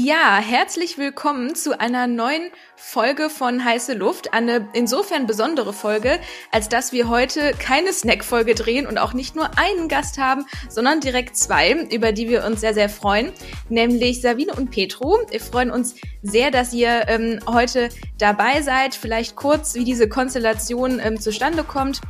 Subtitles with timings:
[0.00, 4.32] Ja, herzlich willkommen zu einer neuen Folge von Heiße Luft.
[4.32, 6.20] Eine insofern besondere Folge,
[6.52, 11.00] als dass wir heute keine Snack-Folge drehen und auch nicht nur einen Gast haben, sondern
[11.00, 13.32] direkt zwei, über die wir uns sehr, sehr freuen,
[13.70, 15.18] nämlich Sabine und Petro.
[15.30, 17.88] Wir freuen uns sehr, dass ihr ähm, heute
[18.18, 18.94] dabei seid.
[18.94, 22.00] Vielleicht kurz, wie diese Konstellation ähm, zustande kommt.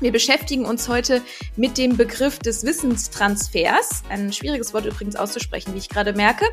[0.00, 1.22] Wir beschäftigen uns heute
[1.56, 4.02] mit dem Begriff des Wissenstransfers.
[4.10, 6.44] Ein schwieriges Wort übrigens auszusprechen, wie ich gerade merke.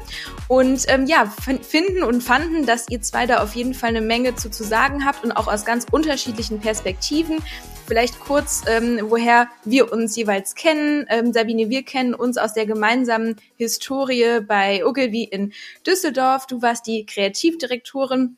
[0.48, 4.36] Und ähm, ja, finden und fanden, dass ihr zwei da auf jeden Fall eine Menge
[4.36, 7.40] zu, zu sagen habt und auch aus ganz unterschiedlichen Perspektiven.
[7.86, 11.06] Vielleicht kurz, ähm, woher wir uns jeweils kennen.
[11.10, 15.52] Ähm, Sabine, wir kennen uns aus der gemeinsamen Historie bei Ogilvy in
[15.86, 16.48] Düsseldorf.
[16.48, 18.38] Du warst die Kreativdirektorin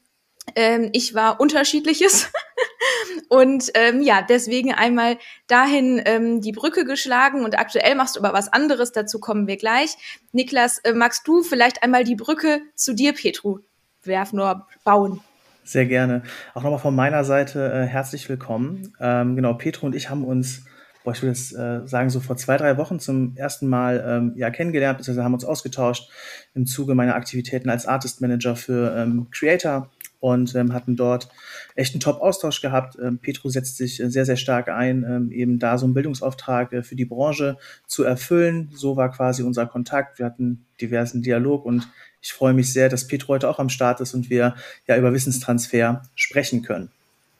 [0.56, 2.32] ähm, ich war unterschiedliches.
[3.30, 8.34] und ähm, ja, deswegen einmal dahin ähm, die Brücke geschlagen und aktuell machst du aber
[8.34, 9.96] was anderes, dazu kommen wir gleich.
[10.32, 13.60] Niklas, äh, magst du vielleicht einmal die Brücke zu dir, Petru,
[14.04, 15.22] werfen oder bauen?
[15.64, 16.22] Sehr gerne.
[16.54, 18.94] Auch nochmal von meiner Seite äh, herzlich willkommen.
[19.00, 20.64] Ähm, genau, Petru und ich haben uns,
[21.04, 24.34] boah, ich würde jetzt äh, sagen, so vor zwei, drei Wochen zum ersten Mal ähm,
[24.36, 26.12] ja, kennengelernt, beziehungsweise haben uns ausgetauscht
[26.54, 31.30] im Zuge meiner Aktivitäten als Artist Manager für ähm, Creator und ähm, hatten dort
[31.76, 32.98] echt einen Top-Austausch gehabt.
[33.02, 36.74] Ähm, Petro setzt sich äh, sehr, sehr stark ein, ähm, eben da so einen Bildungsauftrag
[36.74, 37.58] äh, für die Branche
[37.88, 38.70] zu erfüllen.
[38.74, 40.20] So war quasi unser Kontakt.
[40.20, 41.88] Wir hatten diversen Dialog und
[42.22, 44.56] ich freue mich sehr, dass Petro heute auch am Start ist und wir
[44.88, 46.90] ja über Wissenstransfer sprechen können.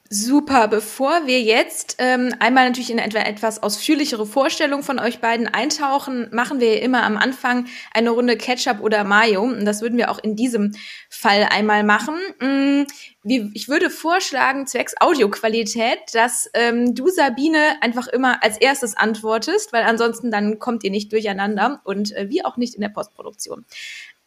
[0.08, 5.48] Super, bevor wir jetzt ähm, einmal natürlich in etwa etwas ausführlichere Vorstellung von euch beiden
[5.48, 9.42] eintauchen, machen wir immer am Anfang eine Runde Ketchup oder Mayo.
[9.42, 10.72] Und das würden wir auch in diesem
[11.10, 12.14] Fall einmal machen.
[12.40, 12.84] Mm,
[13.24, 19.72] wie, ich würde vorschlagen, zwecks Audioqualität, dass ähm, du, Sabine, einfach immer als erstes antwortest,
[19.72, 23.64] weil ansonsten dann kommt ihr nicht durcheinander und äh, wir auch nicht in der Postproduktion.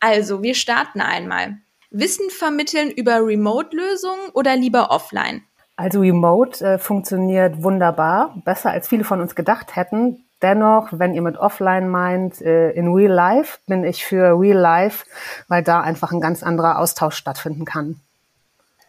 [0.02, 1.60] Also, wir starten einmal.
[1.90, 5.44] Wissen vermitteln über Remote-Lösungen oder lieber offline?
[5.80, 10.26] Also Remote äh, funktioniert wunderbar, besser als viele von uns gedacht hätten.
[10.42, 15.06] Dennoch, wenn ihr mit Offline meint, äh, in Real Life bin ich für Real Life,
[15.48, 18.02] weil da einfach ein ganz anderer Austausch stattfinden kann.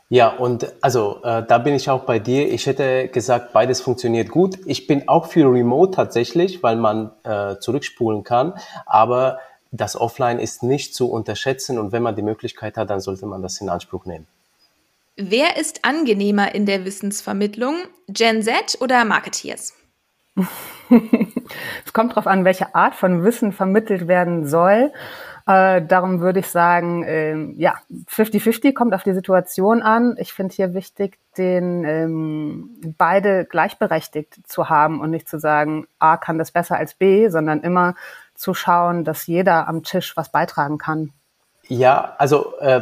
[0.08, 2.52] Ja, und also äh, da bin ich auch bei dir.
[2.52, 4.58] Ich hätte gesagt, beides funktioniert gut.
[4.66, 8.54] Ich bin auch für Remote tatsächlich, weil man äh, zurückspulen kann.
[8.84, 9.38] Aber
[9.70, 13.42] das Offline ist nicht zu unterschätzen und wenn man die Möglichkeit hat, dann sollte man
[13.42, 14.26] das in Anspruch nehmen.
[15.22, 17.74] Wer ist angenehmer in der Wissensvermittlung?
[18.08, 19.74] Gen Z oder Marketeers?
[21.84, 24.90] es kommt darauf an, welche Art von Wissen vermittelt werden soll.
[25.46, 27.74] Äh, darum würde ich sagen, äh, ja,
[28.08, 30.16] 50-50 kommt auf die Situation an.
[30.18, 36.16] Ich finde hier wichtig, den ähm, beide gleichberechtigt zu haben und nicht zu sagen, A
[36.16, 37.94] kann das besser als B, sondern immer
[38.34, 41.12] zu schauen, dass jeder am Tisch was beitragen kann.
[41.68, 42.80] Ja, also äh,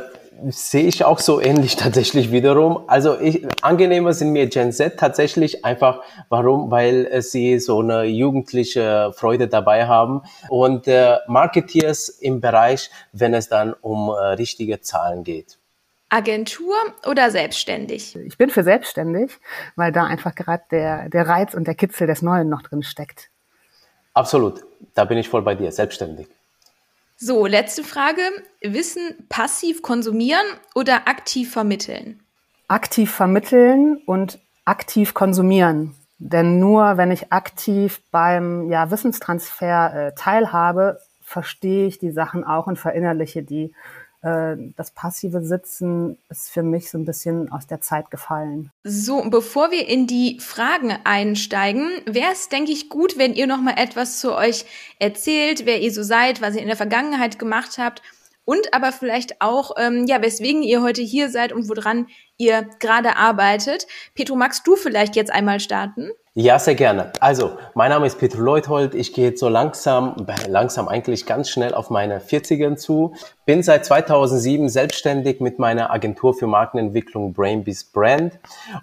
[0.49, 2.85] sehe ich auch so ähnlich tatsächlich wiederum.
[2.87, 6.71] Also ich, angenehmer sind mir Gen Z tatsächlich einfach, warum?
[6.71, 13.49] Weil sie so eine jugendliche Freude dabei haben und äh, Marketeers im Bereich, wenn es
[13.49, 15.59] dann um äh, richtige Zahlen geht.
[16.11, 16.75] Agentur
[17.07, 18.17] oder selbstständig?
[18.17, 19.33] Ich bin für selbstständig,
[19.77, 23.29] weil da einfach gerade der, der Reiz und der Kitzel des Neuen noch drin steckt.
[24.15, 26.29] Absolut, da bin ich voll bei dir, selbstständig.
[27.21, 28.23] So, letzte Frage.
[28.63, 30.47] Wissen passiv konsumieren
[30.77, 32.21] oder aktiv vermitteln?
[32.69, 35.97] Aktiv vermitteln und aktiv konsumieren.
[36.19, 42.69] Denn nur wenn ich aktiv beim ja, Wissenstransfer äh, teilhabe, verstehe ich die Sachen auch
[42.69, 43.75] und verinnerliche die.
[44.23, 48.71] Äh, das passive Sitzen ist für mich so ein bisschen aus der Zeit gefallen.
[48.83, 53.61] So, bevor wir in die Fragen einsteigen, wäre es, denke ich, gut, wenn ihr noch
[53.61, 54.65] mal etwas zu euch
[54.99, 58.03] erzählt, wer ihr so seid, was ihr in der Vergangenheit gemacht habt
[58.45, 62.07] und aber vielleicht auch, ähm, ja, weswegen ihr heute hier seid und woran
[62.39, 63.87] ihr gerade arbeitet.
[64.15, 66.11] Petro, magst du vielleicht jetzt einmal starten?
[66.41, 67.13] Ja, sehr gerne.
[67.19, 68.95] Also, mein Name ist Peter Leuthold.
[68.95, 70.15] Ich gehe jetzt so langsam,
[70.47, 73.17] langsam eigentlich ganz schnell auf meine 40ern zu.
[73.45, 78.39] Bin seit 2007 selbstständig mit meiner Agentur für Markenentwicklung Brainbees Brand.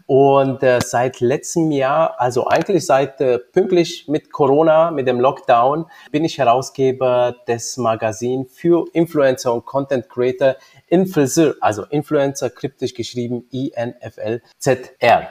[0.05, 5.85] Und äh, seit letztem Jahr, also eigentlich seit äh, pünktlich mit Corona, mit dem Lockdown,
[6.11, 13.47] bin ich Herausgeber des Magazins für Influencer und Content Creator Influencer, also Influencer kryptisch geschrieben
[13.51, 15.29] I-N-F-L-Z-R.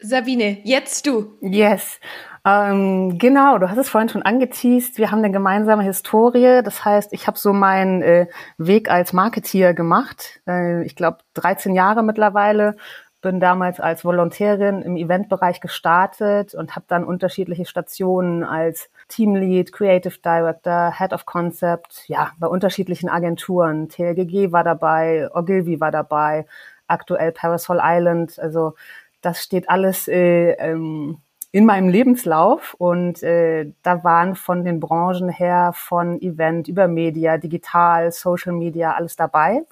[0.00, 1.36] Sabine, jetzt du.
[1.40, 1.98] Yes.
[2.44, 4.96] Ähm, genau, du hast es vorhin schon angeteased.
[4.96, 6.62] Wir haben eine gemeinsame Historie.
[6.62, 8.26] Das heißt, ich habe so meinen äh,
[8.58, 10.40] Weg als Marketeer gemacht.
[10.46, 12.76] Äh, ich glaube, 13 Jahre mittlerweile.
[13.20, 20.18] bin damals als Volontärin im Eventbereich gestartet und habe dann unterschiedliche Stationen als Teamlead, Creative
[20.24, 23.88] Director, Head of Concept, ja, bei unterschiedlichen Agenturen.
[23.88, 26.46] TLGG war dabei, Ogilvy war dabei,
[26.86, 28.38] aktuell Parasol Island.
[28.38, 28.74] Also
[29.22, 31.18] das steht alles äh, ähm,
[31.50, 37.38] in meinem Lebenslauf und äh, da waren von den Branchen her von Event über Media,
[37.38, 39.62] Digital, Social Media alles dabei.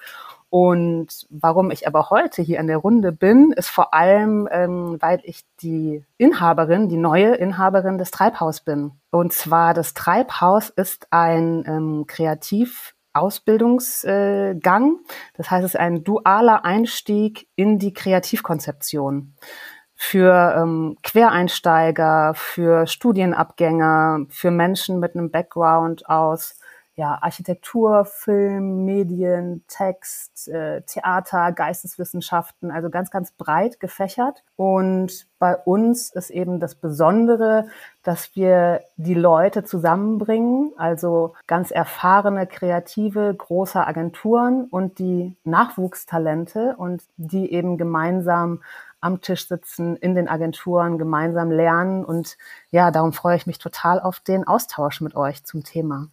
[0.59, 5.21] Und warum ich aber heute hier in der Runde bin, ist vor allem, ähm, weil
[5.25, 8.93] ich die Inhaberin, die neue Inhaberin des Treibhaus bin.
[9.11, 14.93] Und zwar das Treibhaus ist ein ähm, Kreativausbildungsgang.
[14.93, 14.97] Äh,
[15.37, 19.35] das heißt, es ist ein dualer Einstieg in die Kreativkonzeption
[19.95, 26.59] für ähm, Quereinsteiger, für Studienabgänger, für Menschen mit einem Background aus
[26.99, 34.43] ja, Architektur, Film, Medien, Text, äh, Theater, Geisteswissenschaften, also ganz, ganz breit gefächert.
[34.57, 37.69] Und bei uns ist eben das Besondere,
[38.03, 47.03] dass wir die Leute zusammenbringen, also ganz erfahrene Kreative großer Agenturen und die Nachwuchstalente und
[47.19, 48.63] die eben gemeinsam
[49.01, 52.07] am Tisch sitzen, in den Agenturen, gemeinsam lernen.
[52.07, 52.39] Und
[52.71, 56.09] ja, darum freue ich mich total auf den Austausch mit euch zum Thema.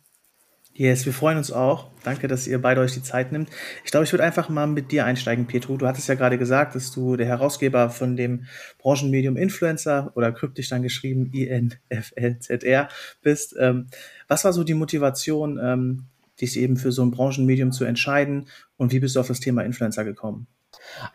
[0.75, 1.91] Yes, wir freuen uns auch.
[2.03, 3.49] Danke, dass ihr beide euch die Zeit nimmt.
[3.85, 5.77] Ich glaube, ich würde einfach mal mit dir einsteigen, Petro.
[5.77, 8.45] Du hattest ja gerade gesagt, dass du der Herausgeber von dem
[8.79, 12.89] Branchenmedium Influencer oder kryptisch dann geschrieben INFLZR
[13.21, 13.55] bist.
[13.59, 13.87] Ähm,
[14.27, 16.05] was war so die Motivation, ähm,
[16.41, 19.61] dich eben für so ein Branchenmedium zu entscheiden und wie bist du auf das Thema
[19.61, 20.47] Influencer gekommen?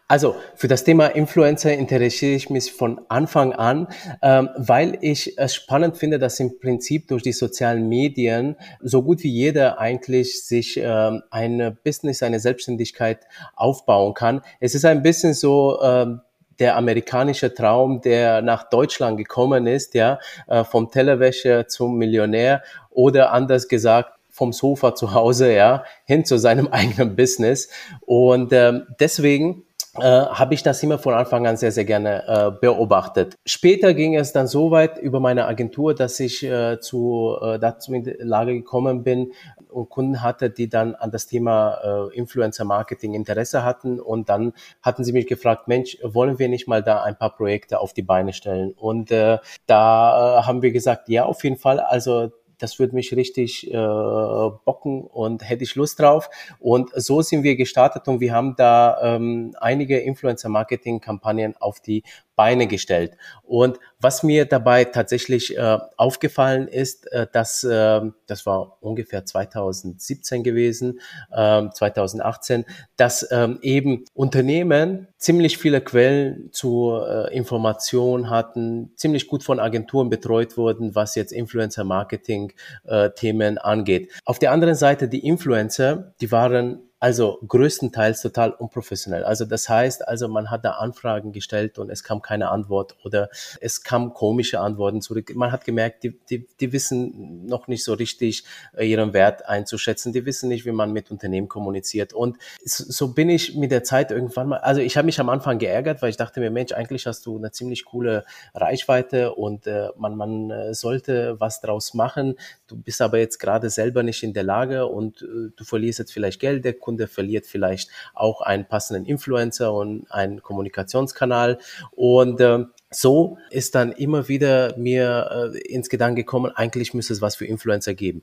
[0.06, 3.88] Also für das Thema Influencer interessiere ich mich von Anfang an,
[4.22, 9.22] ähm, weil ich es spannend finde, dass im Prinzip durch die sozialen Medien so gut
[9.22, 14.42] wie jeder eigentlich sich ähm, eine Business, eine Selbstständigkeit aufbauen kann.
[14.60, 16.20] Es ist ein bisschen so, ähm,
[16.58, 20.18] der amerikanische Traum, der nach Deutschland gekommen ist, ja,
[20.48, 26.38] äh, vom Tellerwäscher zum Millionär oder anders gesagt vom Sofa zu Hause, ja, hin zu
[26.38, 27.68] seinem eigenen Business.
[28.06, 29.64] Und ähm, deswegen
[29.96, 33.34] äh, habe ich das immer von Anfang an sehr, sehr gerne äh, beobachtet.
[33.44, 37.92] Später ging es dann so weit über meine Agentur, dass ich äh, zu, äh, dazu
[37.92, 39.32] in die Lage gekommen bin
[39.68, 43.98] und Kunden hatte, die dann an das Thema äh, Influencer-Marketing Interesse hatten.
[43.98, 44.52] Und dann
[44.82, 48.02] hatten sie mich gefragt, Mensch, wollen wir nicht mal da ein paar Projekte auf die
[48.02, 48.72] Beine stellen?
[48.76, 51.80] Und äh, da äh, haben wir gesagt, ja, auf jeden Fall.
[51.80, 56.28] Also das würde mich richtig äh, bocken und hätte ich Lust drauf.
[56.58, 62.02] Und so sind wir gestartet und wir haben da ähm, einige Influencer-Marketing-Kampagnen auf die
[62.38, 63.18] Beine gestellt.
[63.42, 70.44] Und was mir dabei tatsächlich äh, aufgefallen ist, äh, dass äh, das war ungefähr 2017
[70.44, 71.00] gewesen,
[71.32, 72.64] äh, 2018,
[72.96, 80.08] dass ähm, eben Unternehmen ziemlich viele Quellen zur äh, Information hatten, ziemlich gut von Agenturen
[80.08, 84.12] betreut wurden, was jetzt Influencer-Marketing-Themen äh, angeht.
[84.24, 89.22] Auf der anderen Seite die Influencer, die waren also größtenteils total unprofessionell.
[89.22, 93.30] Also das heißt, also man hat da Anfragen gestellt und es kam keine Antwort oder
[93.60, 95.32] es kam komische Antworten zurück.
[95.36, 98.44] Man hat gemerkt, die, die, die wissen noch nicht so richtig
[98.76, 100.12] äh, ihren Wert einzuschätzen.
[100.12, 102.12] Die wissen nicht, wie man mit Unternehmen kommuniziert.
[102.12, 105.58] Und so bin ich mit der Zeit irgendwann mal, also ich habe mich am Anfang
[105.58, 108.24] geärgert, weil ich dachte mir, Mensch, eigentlich hast du eine ziemlich coole
[108.54, 112.34] Reichweite und äh, man, man äh, sollte was draus machen.
[112.66, 116.12] Du bist aber jetzt gerade selber nicht in der Lage und äh, du verlierst jetzt
[116.12, 121.58] vielleicht Geld, der Kunde verliert vielleicht auch einen passenden Influencer und einen Kommunikationskanal.
[121.90, 127.20] Und äh, so ist dann immer wieder mir äh, ins Gedanken gekommen, eigentlich müsste es
[127.20, 128.22] was für Influencer geben.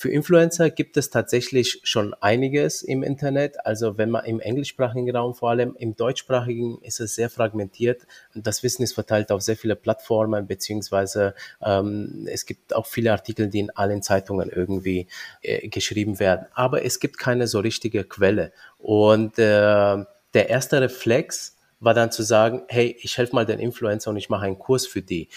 [0.00, 3.66] Für Influencer gibt es tatsächlich schon einiges im Internet.
[3.66, 8.06] Also wenn man im englischsprachigen Raum vor allem, im deutschsprachigen ist es sehr fragmentiert.
[8.34, 13.48] Das Wissen ist verteilt auf sehr viele Plattformen, beziehungsweise ähm, es gibt auch viele Artikel,
[13.48, 15.06] die in allen Zeitungen irgendwie
[15.42, 16.46] äh, geschrieben werden.
[16.54, 18.52] Aber es gibt keine so richtige Quelle.
[18.78, 24.10] Und äh, der erste Reflex, war dann zu sagen, hey, ich helfe mal den Influencer
[24.10, 25.28] und ich mache einen Kurs für die.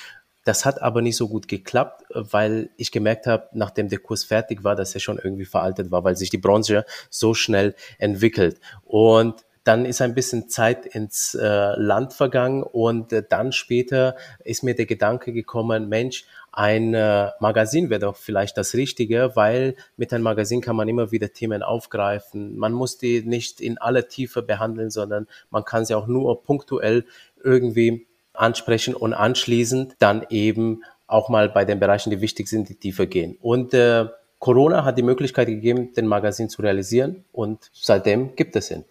[0.43, 4.63] Das hat aber nicht so gut geklappt, weil ich gemerkt habe, nachdem der Kurs fertig
[4.63, 8.59] war, dass er schon irgendwie veraltet war, weil sich die Branche so schnell entwickelt.
[8.83, 11.47] Und dann ist ein bisschen Zeit ins äh,
[11.77, 17.89] Land vergangen und äh, dann später ist mir der Gedanke gekommen, Mensch, ein äh, Magazin
[17.89, 22.57] wäre doch vielleicht das Richtige, weil mit einem Magazin kann man immer wieder Themen aufgreifen.
[22.57, 27.05] Man muss die nicht in aller Tiefe behandeln, sondern man kann sie auch nur punktuell
[27.43, 32.75] irgendwie ansprechen und anschließend dann eben auch mal bei den Bereichen, die wichtig sind, die
[32.75, 33.37] tiefer gehen.
[33.41, 34.05] Und äh,
[34.39, 38.83] Corona hat die Möglichkeit gegeben, den Magazin zu realisieren und seitdem gibt es ihn.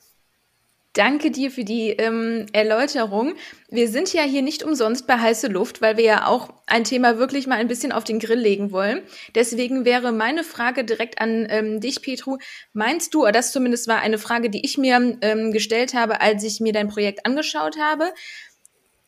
[0.94, 3.34] Danke dir für die ähm, Erläuterung.
[3.70, 7.16] Wir sind ja hier nicht umsonst bei heiße Luft, weil wir ja auch ein Thema
[7.16, 9.00] wirklich mal ein bisschen auf den Grill legen wollen.
[9.34, 12.36] Deswegen wäre meine Frage direkt an ähm, dich, Petru.
[12.74, 16.44] Meinst du, oder das zumindest war eine Frage, die ich mir ähm, gestellt habe, als
[16.44, 18.12] ich mir dein Projekt angeschaut habe,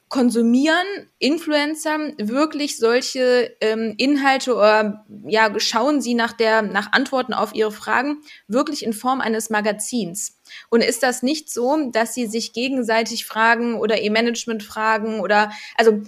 [0.09, 0.87] konsumieren
[1.19, 7.73] Influencer wirklich solche ähm, Inhalte oder ja, schauen sie nach der nach Antworten auf ihre
[7.73, 10.39] Fragen wirklich in Form eines Magazins?
[10.71, 15.51] Und ist das nicht so, dass sie sich gegenseitig fragen oder ihr Management fragen oder
[15.77, 16.03] also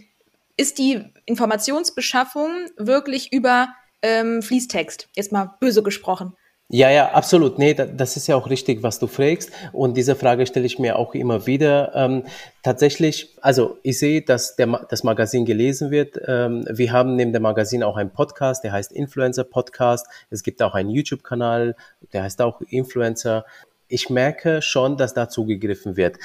[0.56, 3.68] ist die Informationsbeschaffung wirklich über
[4.02, 6.36] ähm, Fließtext, jetzt mal böse gesprochen?
[6.68, 7.60] Ja, ja, absolut.
[7.60, 9.52] Nee, das ist ja auch richtig, was du fragst.
[9.72, 11.94] Und diese Frage stelle ich mir auch immer wieder.
[11.94, 12.24] Ähm,
[12.64, 16.20] tatsächlich, also ich sehe, dass der, das Magazin gelesen wird.
[16.26, 20.08] Ähm, wir haben neben dem Magazin auch einen Podcast, der heißt Influencer Podcast.
[20.28, 21.76] Es gibt auch einen YouTube-Kanal,
[22.12, 23.44] der heißt auch Influencer
[23.88, 26.18] ich merke schon, dass da zugegriffen wird.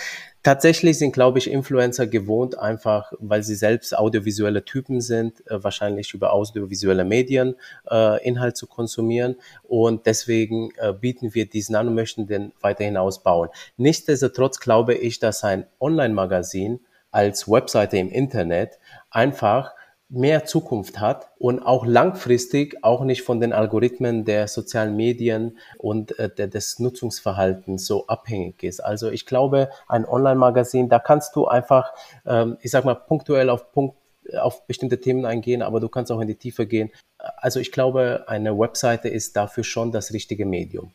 [0.43, 6.13] Tatsächlich sind, glaube ich, Influencer gewohnt, einfach weil sie selbst audiovisuelle Typen sind, äh, wahrscheinlich
[6.15, 7.55] über audiovisuelle Medien
[7.89, 9.35] äh, Inhalt zu konsumieren.
[9.61, 13.49] Und deswegen äh, bieten wir diesen an und möchten den weiterhin ausbauen.
[13.77, 16.79] Nichtsdestotrotz glaube ich, dass ein Online-Magazin
[17.11, 18.79] als Webseite im Internet
[19.11, 19.73] einfach
[20.11, 26.19] mehr Zukunft hat und auch langfristig auch nicht von den Algorithmen der sozialen Medien und
[26.19, 28.81] äh, der, des Nutzungsverhaltens so abhängig ist.
[28.81, 31.93] Also ich glaube, ein Online-Magazin, da kannst du einfach,
[32.25, 33.95] ähm, ich sag mal, punktuell auf Punkt
[34.39, 36.91] auf bestimmte Themen eingehen, aber du kannst auch in die Tiefe gehen.
[37.17, 40.91] Also ich glaube, eine Webseite ist dafür schon das richtige Medium.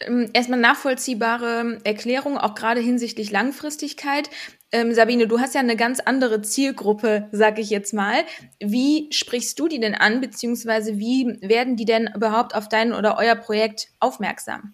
[0.00, 4.30] Ähm, erstmal nachvollziehbare Erklärung, auch gerade hinsichtlich Langfristigkeit.
[4.74, 8.22] Ähm, Sabine, du hast ja eine ganz andere Zielgruppe, sag ich jetzt mal.
[8.58, 13.18] Wie sprichst du die denn an, beziehungsweise wie werden die denn überhaupt auf dein oder
[13.18, 14.72] euer Projekt aufmerksam?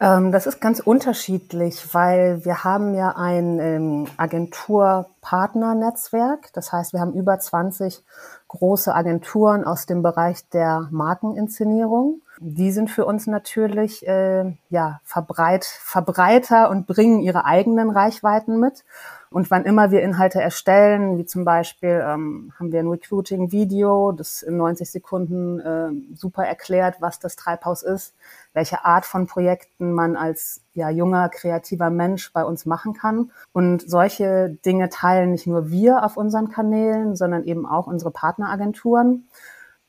[0.00, 6.52] Ähm, das ist ganz unterschiedlich, weil wir haben ja ein ähm, Agenturpartnernetzwerk.
[6.54, 8.02] Das heißt, wir haben über 20
[8.48, 12.22] große Agenturen aus dem Bereich der Markeninszenierung.
[12.44, 18.84] Die sind für uns natürlich äh, ja, verbreit, Verbreiter und bringen ihre eigenen Reichweiten mit.
[19.30, 24.42] Und wann immer wir Inhalte erstellen, wie zum Beispiel ähm, haben wir ein Recruiting-Video, das
[24.42, 28.12] in 90 Sekunden äh, super erklärt, was das Treibhaus ist,
[28.54, 33.30] welche Art von Projekten man als ja, junger, kreativer Mensch bei uns machen kann.
[33.52, 39.28] Und solche Dinge teilen nicht nur wir auf unseren Kanälen, sondern eben auch unsere Partneragenturen.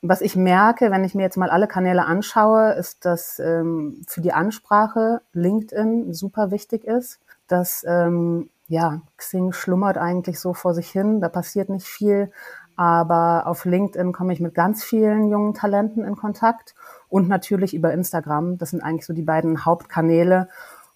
[0.06, 4.20] Was ich merke, wenn ich mir jetzt mal alle Kanäle anschaue, ist, dass ähm, für
[4.20, 10.90] die Ansprache LinkedIn super wichtig ist, dass ähm, ja, Xing schlummert eigentlich so vor sich
[10.90, 12.32] hin, da passiert nicht viel.
[12.76, 16.76] Aber auf LinkedIn komme ich mit ganz vielen jungen Talenten in Kontakt
[17.08, 18.58] und natürlich über Instagram.
[18.58, 20.50] Das sind eigentlich so die beiden Hauptkanäle.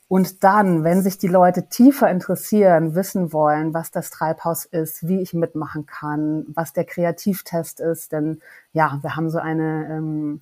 [0.10, 5.22] Und dann, wenn sich die Leute tiefer interessieren, wissen wollen, was das Treibhaus ist, wie
[5.22, 10.42] ich mitmachen kann, was der Kreativtest ist, denn ja, wir haben so eine ähm,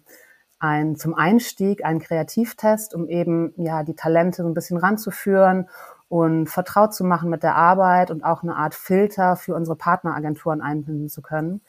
[0.59, 5.67] ein zum Einstieg einen Kreativtest, um eben ja die Talente so ein bisschen ranzuführen
[6.09, 10.61] und vertraut zu machen mit der Arbeit und auch eine Art Filter für unsere Partneragenturen
[10.61, 11.61] einbinden zu können.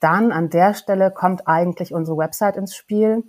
[0.00, 3.24] Dann an der Stelle kommt eigentlich unsere Website ins Spiel,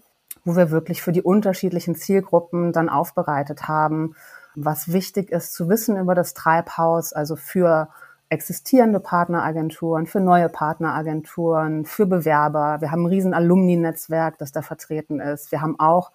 [0.45, 4.15] wo wir wirklich für die unterschiedlichen Zielgruppen dann aufbereitet haben,
[4.55, 7.89] was wichtig ist zu wissen über das Treibhaus, also für
[8.29, 12.81] existierende Partneragenturen, für neue Partneragenturen, für Bewerber.
[12.81, 15.51] Wir haben ein riesen Alumni-Netzwerk, das da vertreten ist.
[15.51, 16.11] Wir haben auch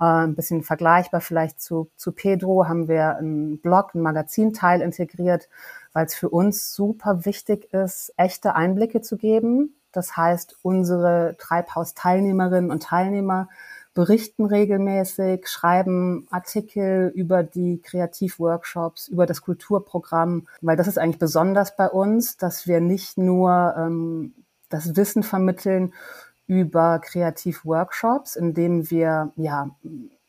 [0.00, 5.48] äh, ein bisschen vergleichbar vielleicht zu, zu Pedro haben wir einen Blog, einen Magazinteil integriert,
[5.92, 9.74] weil es für uns super wichtig ist, echte Einblicke zu geben.
[9.94, 13.48] Das heißt, unsere Treibhaus-Teilnehmerinnen und Teilnehmer
[13.94, 21.76] berichten regelmäßig, schreiben Artikel über die Kreativworkshops, über das Kulturprogramm, weil das ist eigentlich besonders
[21.76, 24.34] bei uns, dass wir nicht nur ähm,
[24.68, 25.94] das Wissen vermitteln
[26.46, 29.70] über Kreativworkshops, in denen wir ja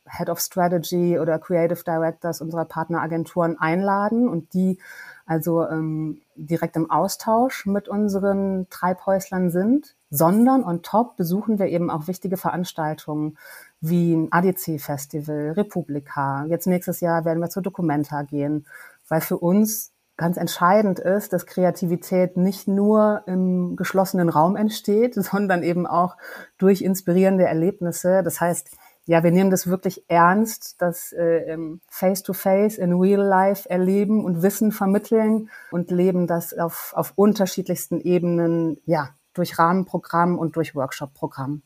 [0.07, 4.77] Head of Strategy oder Creative Directors unserer Partneragenturen einladen und die
[5.25, 11.89] also ähm, direkt im Austausch mit unseren Treibhäuslern sind, sondern on top besuchen wir eben
[11.89, 13.38] auch wichtige Veranstaltungen
[13.82, 16.46] wie ADC Festival, Republika.
[16.46, 18.65] Jetzt nächstes Jahr werden wir zur Documenta gehen,
[19.08, 25.63] weil für uns ganz entscheidend ist, dass Kreativität nicht nur im geschlossenen Raum entsteht, sondern
[25.63, 26.17] eben auch
[26.58, 28.22] durch inspirierende Erlebnisse.
[28.24, 31.58] Das heißt, ja, wir nehmen das wirklich ernst, das äh,
[31.90, 38.78] Face-to-Face in Real Life erleben und Wissen vermitteln und leben das auf, auf unterschiedlichsten Ebenen,
[38.86, 41.62] ja, durch Rahmenprogramm und durch Workshop-Programm.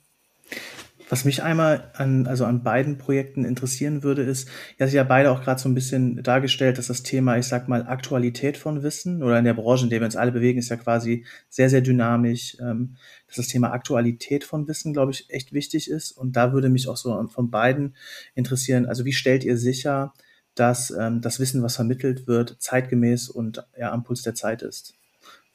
[1.09, 4.47] Was mich einmal an, also an beiden Projekten interessieren würde, ist,
[4.77, 7.67] ja, Sie ja beide auch gerade so ein bisschen dargestellt, dass das Thema, ich sag
[7.67, 10.69] mal, Aktualität von Wissen oder in der Branche, in der wir uns alle bewegen, ist
[10.69, 15.51] ja quasi sehr, sehr dynamisch, ähm, dass das Thema Aktualität von Wissen, glaube ich, echt
[15.51, 16.11] wichtig ist.
[16.11, 17.95] Und da würde mich auch so von beiden
[18.35, 20.13] interessieren, also wie stellt ihr sicher,
[20.53, 24.93] dass ähm, das Wissen, was vermittelt wird, zeitgemäß und ja, am Puls der Zeit ist?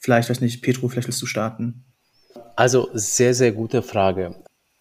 [0.00, 1.84] Vielleicht, weiß nicht, Petro, vielleicht willst du starten.
[2.56, 4.34] Also sehr, sehr gute Frage.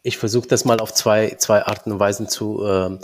[0.03, 2.97] Ich versuche das mal auf zwei, zwei Arten und Weisen zu äh,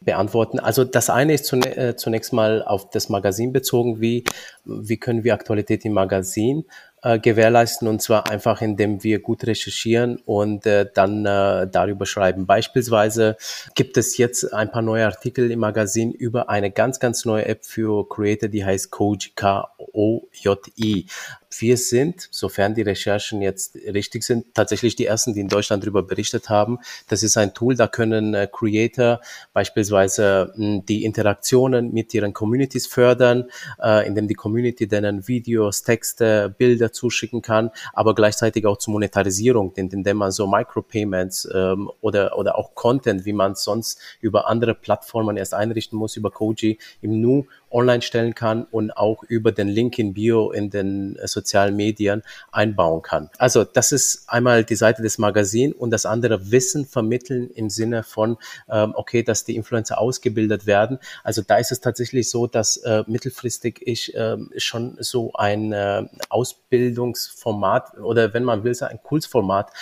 [0.00, 0.58] beantworten.
[0.58, 4.24] Also das eine ist äh, zunächst mal auf das Magazin bezogen, wie,
[4.64, 6.64] wie können wir Aktualität im Magazin
[7.02, 12.46] äh, gewährleisten und zwar einfach, indem wir gut recherchieren und äh, dann äh, darüber schreiben.
[12.46, 13.36] Beispielsweise
[13.74, 17.64] gibt es jetzt ein paar neue Artikel im Magazin über eine ganz, ganz neue App
[17.64, 21.06] für Creator, die heißt Koji, K-O-J-I.
[21.58, 26.02] Wir sind, sofern die Recherchen jetzt richtig sind, tatsächlich die ersten, die in Deutschland darüber
[26.02, 26.78] berichtet haben.
[27.08, 29.20] Das ist ein Tool, da können äh, Creator
[29.52, 33.44] beispielsweise mh, die Interaktionen mit ihren Communities fördern,
[33.82, 39.72] äh, indem die Community denen Videos, Texte, Bilder zuschicken kann, aber gleichzeitig auch zur Monetarisierung,
[39.76, 44.74] indem man so Micropayments ähm, oder, oder auch Content, wie man es sonst über andere
[44.74, 49.68] Plattformen erst einrichten muss, über Koji im Nu online stellen kann und auch über den
[49.68, 53.30] Link in Bio in den äh, sozialen Medien einbauen kann.
[53.38, 58.02] Also das ist einmal die Seite des Magazins und das andere Wissen vermitteln im Sinne
[58.02, 58.38] von,
[58.70, 60.98] ähm, okay, dass die Influencer ausgebildet werden.
[61.24, 66.04] Also da ist es tatsächlich so, dass äh, mittelfristig ich äh, schon so ein äh,
[66.28, 69.72] Ausbildungsformat oder wenn man will, ein Kursformat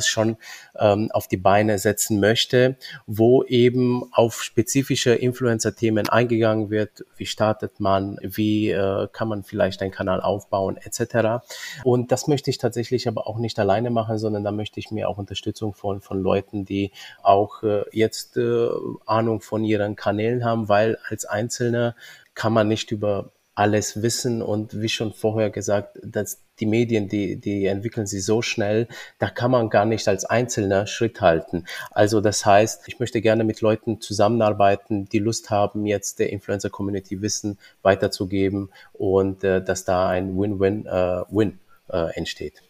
[0.00, 0.36] schon
[0.78, 7.78] ähm, auf die Beine setzen möchte, wo eben auf spezifische Influencer-Themen eingegangen wird, wie startet
[7.78, 11.44] man, wie äh, kann man vielleicht einen Kanal aufbauen, etc.
[11.84, 15.08] Und das möchte ich tatsächlich aber auch nicht alleine machen, sondern da möchte ich mir
[15.08, 18.68] auch Unterstützung von, von Leuten, die auch äh, jetzt äh,
[19.06, 21.94] Ahnung von ihren Kanälen haben, weil als Einzelner
[22.34, 27.36] kann man nicht über alles wissen und wie schon vorher gesagt, dass die Medien, die,
[27.36, 28.86] die entwickeln sich so schnell,
[29.18, 31.64] da kann man gar nicht als Einzelner Schritt halten.
[31.90, 37.22] Also das heißt, ich möchte gerne mit Leuten zusammenarbeiten, die Lust haben, jetzt der Influencer-Community
[37.22, 41.58] Wissen weiterzugeben und äh, dass da ein Win-Win-Win
[41.90, 42.62] äh, äh, entsteht.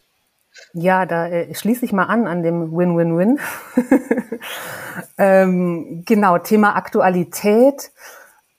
[0.73, 3.39] Ja, da äh, schließe ich mal an an dem Win-Win-Win.
[5.17, 7.91] ähm, genau, Thema Aktualität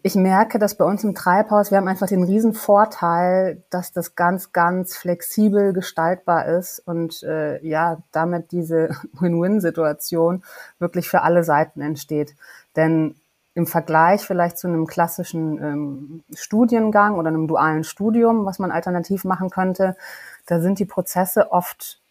[0.05, 4.17] ich merke, dass bei uns im Treibhaus, wir haben einfach den riesen Vorteil, dass das
[4.17, 10.43] ganz, ganz flexibel gestaltbar ist und äh, ja, damit diese Win-Win-Situation
[10.81, 12.35] wirklich für alle Seiten entsteht.
[12.75, 13.15] Denn
[13.55, 19.25] im Vergleich vielleicht zu einem klassischen ähm, Studiengang oder einem dualen Studium, was man alternativ
[19.25, 19.97] machen könnte,
[20.47, 22.02] da sind die Prozesse oft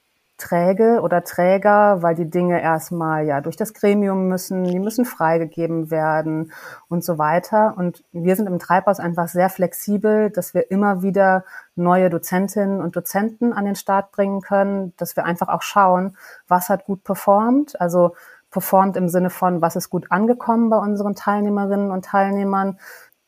[0.41, 5.91] träge oder träger, weil die Dinge erstmal ja durch das Gremium müssen, die müssen freigegeben
[5.91, 6.51] werden
[6.89, 7.75] und so weiter.
[7.77, 12.95] Und wir sind im Treibhaus einfach sehr flexibel, dass wir immer wieder neue Dozentinnen und
[12.95, 17.79] Dozenten an den Start bringen können, dass wir einfach auch schauen, was hat gut performt.
[17.79, 18.15] Also
[18.49, 22.79] performt im Sinne von, was ist gut angekommen bei unseren Teilnehmerinnen und Teilnehmern,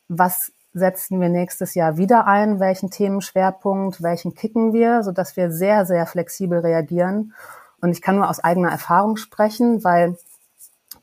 [0.08, 5.50] was setzen wir nächstes Jahr wieder ein, welchen Themenschwerpunkt, welchen kicken wir, so dass wir
[5.50, 7.32] sehr, sehr flexibel reagieren.
[7.80, 10.16] Und ich kann nur aus eigener Erfahrung sprechen, weil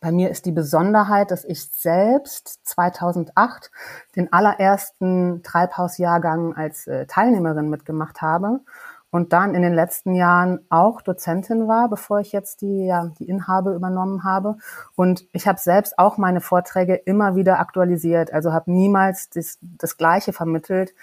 [0.02, 3.72] bei mir ist die Besonderheit, dass ich selbst 2008
[4.16, 8.62] den allerersten Treibhausjahrgang als äh, Teilnehmerin mitgemacht habe
[9.12, 13.26] und dann in den letzten Jahren auch Dozentin war, bevor ich jetzt die, ja, die
[13.26, 14.56] Inhabe übernommen habe.
[14.96, 19.98] Und ich habe selbst auch meine Vorträge immer wieder aktualisiert, also habe niemals das, das
[19.98, 20.94] Gleiche vermittelt,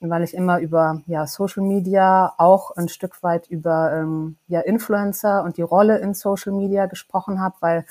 [0.00, 5.42] weil ich immer über ja, Social Media, auch ein Stück weit über ähm, ja, Influencer
[5.42, 7.84] und die Rolle in Social Media gesprochen habe, weil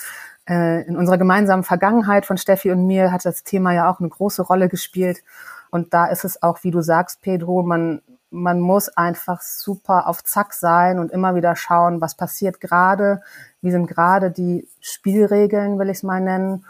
[0.50, 4.10] äh, in unserer gemeinsamen Vergangenheit von Steffi und mir hat das Thema ja auch eine
[4.10, 5.24] große Rolle gespielt.
[5.70, 10.24] Und da ist es auch, wie du sagst, Pedro, man man muss einfach super auf
[10.24, 13.22] Zack sein und immer wieder schauen, was passiert gerade,
[13.62, 16.66] wie sind gerade die Spielregeln, will ich es mal nennen.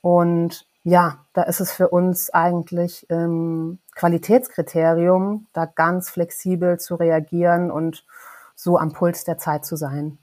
[0.00, 7.70] Und ja, da ist es für uns eigentlich ähm, Qualitätskriterium, da ganz flexibel zu reagieren
[7.70, 8.04] und
[8.56, 10.18] so am Puls der Zeit zu sein.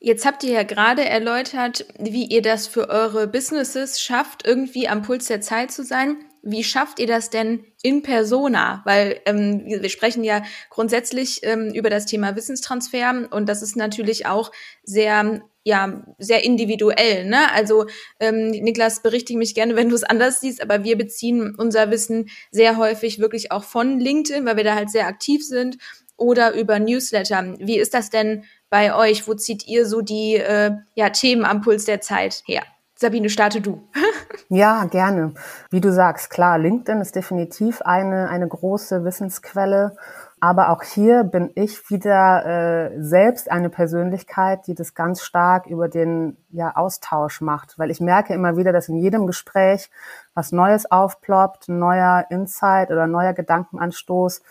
[0.00, 5.02] Jetzt habt ihr ja gerade erläutert, wie ihr das für eure Businesses schafft, irgendwie am
[5.02, 8.82] Puls der Zeit zu sein wie schafft ihr das denn in persona?
[8.84, 14.26] Weil ähm, wir sprechen ja grundsätzlich ähm, über das Thema Wissenstransfer und das ist natürlich
[14.26, 17.26] auch sehr ja sehr individuell.
[17.26, 17.52] Ne?
[17.52, 17.86] Also
[18.20, 22.30] ähm, Niklas, berichtige mich gerne, wenn du es anders siehst, aber wir beziehen unser Wissen
[22.50, 25.76] sehr häufig wirklich auch von LinkedIn, weil wir da halt sehr aktiv sind
[26.16, 27.54] oder über Newsletter.
[27.58, 29.28] Wie ist das denn bei euch?
[29.28, 32.62] Wo zieht ihr so die äh, ja, Themen am Puls der Zeit her?
[33.00, 33.88] Sabine, starte du.
[34.48, 35.32] ja, gerne.
[35.70, 39.94] Wie du sagst, klar, LinkedIn ist definitiv eine, eine große Wissensquelle.
[40.40, 45.88] Aber auch hier bin ich wieder äh, selbst eine Persönlichkeit, die das ganz stark über
[45.88, 47.78] den ja, Austausch macht.
[47.78, 49.92] Weil ich merke immer wieder, dass in jedem Gespräch
[50.34, 54.42] was Neues aufploppt, ein neuer Insight oder ein neuer Gedankenanstoß,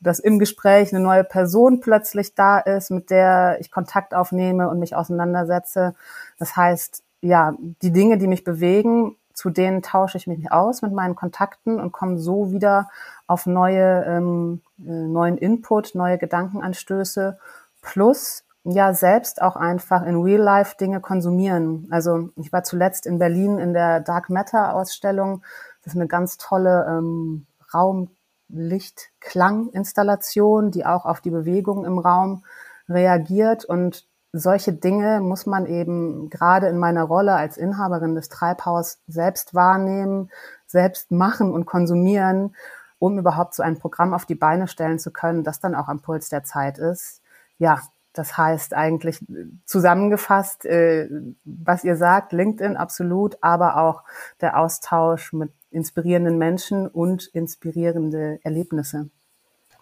[0.00, 4.78] dass im Gespräch eine neue Person plötzlich da ist, mit der ich Kontakt aufnehme und
[4.78, 5.94] mich auseinandersetze.
[6.38, 10.92] Das heißt, ja, die Dinge, die mich bewegen, zu denen tausche ich mich aus mit
[10.92, 12.90] meinen Kontakten und komme so wieder
[13.26, 17.38] auf neue, ähm, äh, neuen Input, neue Gedankenanstöße
[17.80, 21.88] plus ja selbst auch einfach in Real Life Dinge konsumieren.
[21.90, 25.42] Also ich war zuletzt in Berlin in der Dark Matter Ausstellung.
[25.82, 32.44] Das ist eine ganz tolle ähm, Raumlicht-Klang-Installation, die auch auf die Bewegung im Raum
[32.88, 38.98] reagiert und solche Dinge muss man eben gerade in meiner Rolle als Inhaberin des Treibhaus
[39.08, 40.30] selbst wahrnehmen,
[40.66, 42.54] selbst machen und konsumieren,
[42.98, 46.00] um überhaupt so ein Programm auf die Beine stellen zu können, das dann auch am
[46.00, 47.22] Puls der Zeit ist.
[47.58, 47.80] Ja,
[48.12, 49.24] das heißt eigentlich
[49.64, 51.08] zusammengefasst, äh,
[51.44, 54.02] was ihr sagt, LinkedIn absolut, aber auch
[54.40, 59.08] der Austausch mit inspirierenden Menschen und inspirierende Erlebnisse.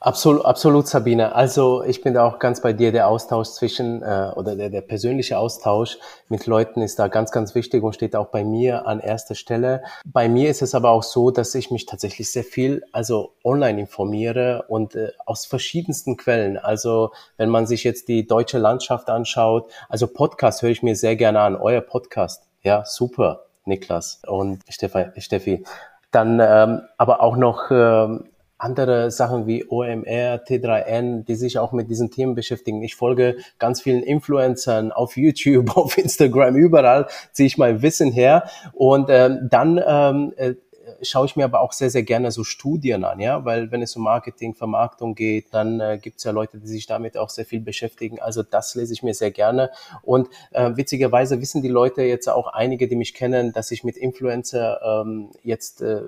[0.01, 1.35] Absolut, absolut, Sabine.
[1.35, 2.93] Also ich bin da auch ganz bei dir.
[2.93, 7.57] Der Austausch zwischen äh, oder der, der persönliche Austausch mit Leuten ist da ganz, ganz
[7.57, 9.83] wichtig und steht auch bei mir an erster Stelle.
[10.05, 13.81] Bei mir ist es aber auch so, dass ich mich tatsächlich sehr viel also online
[13.81, 16.59] informiere und äh, aus verschiedensten Quellen.
[16.59, 21.17] Also wenn man sich jetzt die deutsche Landschaft anschaut, also Podcast höre ich mir sehr
[21.17, 21.57] gerne an.
[21.57, 25.65] Euer Podcast, ja super, Niklas und Steffi.
[26.13, 31.89] Dann ähm, aber auch noch ähm, andere Sachen wie OMR, T3N, die sich auch mit
[31.89, 32.83] diesen Themen beschäftigen.
[32.83, 38.49] Ich folge ganz vielen Influencern auf YouTube, auf Instagram, überall ziehe ich mein Wissen her.
[38.73, 40.55] Und ähm, dann ähm, äh,
[41.03, 43.95] schaue ich mir aber auch sehr, sehr gerne so Studien an, ja, weil wenn es
[43.97, 47.45] um Marketing, Vermarktung geht, dann äh, gibt es ja Leute, die sich damit auch sehr
[47.45, 48.19] viel beschäftigen.
[48.21, 49.71] Also das lese ich mir sehr gerne.
[50.03, 53.97] Und äh, witzigerweise wissen die Leute jetzt auch einige, die mich kennen, dass ich mit
[53.97, 56.01] Influencer ähm, jetzt äh,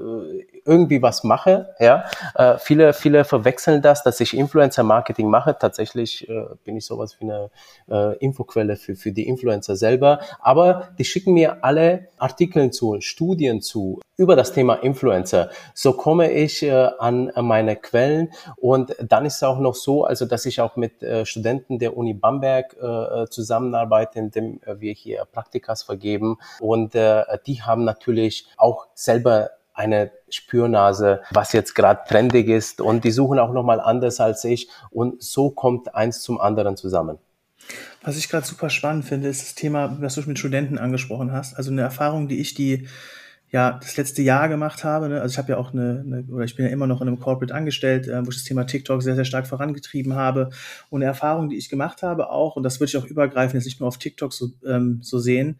[0.70, 1.74] irgendwie was mache.
[1.80, 2.04] Ja,
[2.36, 5.56] äh, viele, viele verwechseln das, dass ich Influencer-Marketing mache.
[5.58, 7.50] Tatsächlich äh, bin ich sowas wie eine
[7.90, 10.20] äh, Infoquelle für, für die Influencer selber.
[10.38, 15.50] Aber die schicken mir alle Artikel zu, Studien zu über das Thema Influencer.
[15.74, 20.26] So komme ich äh, an meine Quellen und dann ist es auch noch so, also
[20.26, 25.82] dass ich auch mit äh, Studenten der Uni Bamberg äh, zusammenarbeite, indem wir hier Praktikas
[25.82, 32.80] vergeben und äh, die haben natürlich auch selber eine Spürnase, was jetzt gerade trendig ist
[32.80, 37.18] und die suchen auch nochmal anders als ich und so kommt eins zum anderen zusammen.
[38.02, 41.54] Was ich gerade super spannend finde, ist das Thema, was du mit Studenten angesprochen hast.
[41.54, 42.88] Also eine Erfahrung, die ich die
[43.50, 45.08] ja das letzte Jahr gemacht habe.
[45.08, 45.20] Ne?
[45.20, 47.18] Also ich habe ja auch eine, eine, oder ich bin ja immer noch in einem
[47.18, 50.50] Corporate angestellt, äh, wo ich das Thema TikTok sehr, sehr stark vorangetrieben habe.
[50.88, 53.64] Und eine Erfahrung, die ich gemacht habe auch, und das würde ich auch übergreifend jetzt
[53.64, 55.58] nicht nur auf TikTok so, ähm, so sehen,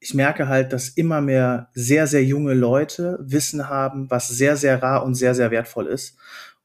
[0.00, 4.82] ich merke halt, dass immer mehr sehr, sehr junge Leute Wissen haben, was sehr, sehr
[4.82, 6.16] rar und sehr, sehr wertvoll ist.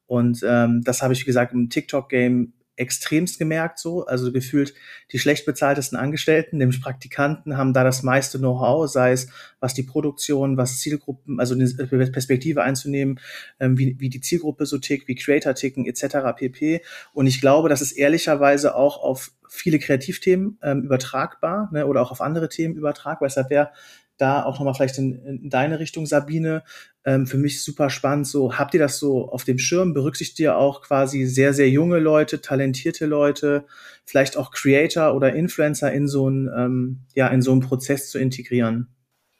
[0.06, 4.06] Und ähm, das habe ich, wie gesagt, im TikTok-Game extremst gemerkt so.
[4.06, 4.74] Also gefühlt
[5.12, 9.28] die schlecht bezahltesten Angestellten, nämlich Praktikanten, haben da das meiste Know-how, sei es
[9.60, 11.66] was die Produktion, was Zielgruppen, also eine
[12.10, 13.20] Perspektive einzunehmen,
[13.60, 16.36] ähm, wie, wie die Zielgruppe so tickt, wie Creator ticken, etc.
[16.36, 16.82] pp.
[17.12, 22.10] Und ich glaube, das ist ehrlicherweise auch auf viele Kreativthemen ähm, übertragbar ne, oder auch
[22.10, 23.28] auf andere Themen übertragbar.
[23.28, 23.70] Deshalb wäre
[24.16, 26.62] da auch nochmal vielleicht in, in deine Richtung, Sabine,
[27.04, 28.26] ähm, für mich super spannend.
[28.26, 29.94] So, habt ihr das so auf dem Schirm?
[29.94, 33.66] Berücksichtigt ihr auch quasi sehr, sehr junge Leute, talentierte Leute,
[34.04, 38.18] vielleicht auch Creator oder Influencer in so einen, ähm, ja, in so einen Prozess zu
[38.18, 38.88] integrieren?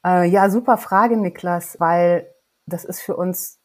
[0.04, 2.28] Äh, ja, super Frage, Niklas, weil
[2.66, 3.60] das ist für uns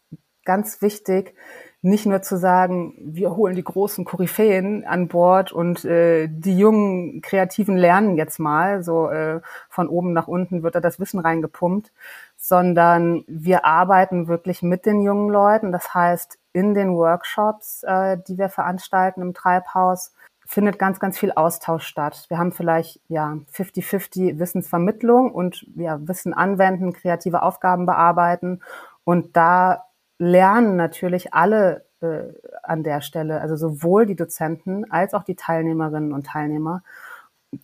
[0.46, 1.34] ganz wichtig,
[1.82, 7.22] nicht nur zu sagen, wir holen die großen Koryphäen an Bord und äh, die jungen
[7.22, 9.40] Kreativen lernen jetzt mal, so äh,
[9.70, 11.92] von oben nach unten wird da das Wissen reingepumpt,
[12.36, 15.72] sondern wir arbeiten wirklich mit den jungen Leuten.
[15.72, 20.14] Das heißt, in den Workshops, äh, die wir veranstalten im Treibhaus,
[20.46, 22.26] findet ganz, ganz viel Austausch statt.
[22.28, 28.62] Wir haben vielleicht ja 50-50 Wissensvermittlung und ja, Wissen anwenden, kreative Aufgaben bearbeiten.
[29.06, 29.86] Und da
[30.20, 36.14] lernen natürlich alle äh, an der Stelle, also sowohl die Dozenten als auch die Teilnehmerinnen
[36.14, 36.84] und Teilnehmer.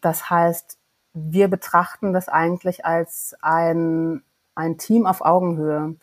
[0.01, 0.79] Das heißt,
[1.13, 4.23] wir betrachten das eigentlich als ein,
[4.55, 5.95] ein Team auf Augenhöhe.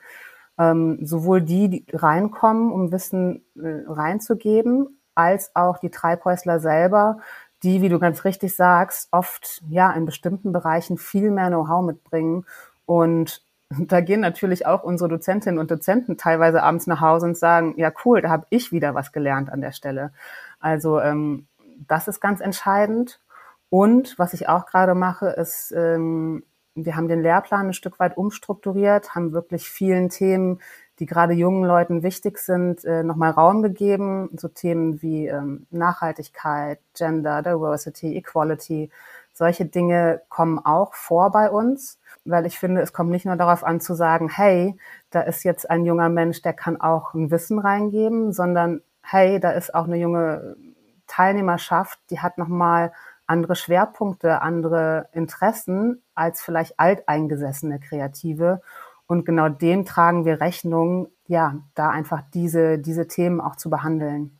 [0.58, 7.18] Ähm, sowohl die, die reinkommen, um Wissen äh, reinzugeben, als auch die Treibhäusler selber,
[7.62, 12.44] die, wie du ganz richtig sagst, oft ja in bestimmten Bereichen viel mehr Know-how mitbringen.
[12.86, 13.42] Und
[13.78, 17.92] da gehen natürlich auch unsere Dozentinnen und Dozenten teilweise abends nach Hause und sagen, ja
[18.04, 20.12] cool, da habe ich wieder was gelernt an der Stelle.
[20.60, 21.46] Also ähm,
[21.88, 23.20] das ist ganz entscheidend.
[23.70, 28.16] Und was ich auch gerade mache, ist, ähm, wir haben den Lehrplan ein Stück weit
[28.16, 30.60] umstrukturiert, haben wirklich vielen Themen,
[30.98, 34.30] die gerade jungen Leuten wichtig sind, äh, nochmal Raum gegeben.
[34.36, 38.90] So Themen wie ähm, Nachhaltigkeit, Gender, Diversity, Equality.
[39.32, 43.64] Solche Dinge kommen auch vor bei uns, weil ich finde, es kommt nicht nur darauf
[43.64, 44.76] an zu sagen, hey,
[45.10, 49.50] da ist jetzt ein junger Mensch, der kann auch ein Wissen reingeben, sondern hey, da
[49.50, 50.56] ist auch eine junge
[51.06, 52.92] Teilnehmerschaft, die hat nochmal
[53.26, 58.60] andere Schwerpunkte, andere Interessen als vielleicht alteingesessene Kreative.
[59.06, 64.38] Und genau dem tragen wir Rechnung, ja, da einfach diese, diese Themen auch zu behandeln.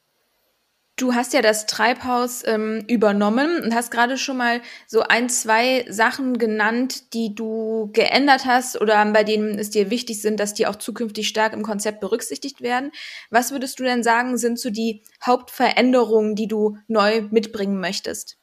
[0.97, 5.87] Du hast ja das Treibhaus ähm, übernommen und hast gerade schon mal so ein, zwei
[5.89, 10.67] Sachen genannt, die du geändert hast oder bei denen es dir wichtig sind, dass die
[10.67, 12.93] auch zukünftig stark im Konzept berücksichtigt werden.
[13.31, 18.37] Was würdest du denn sagen, sind so die Hauptveränderungen, die du neu mitbringen möchtest?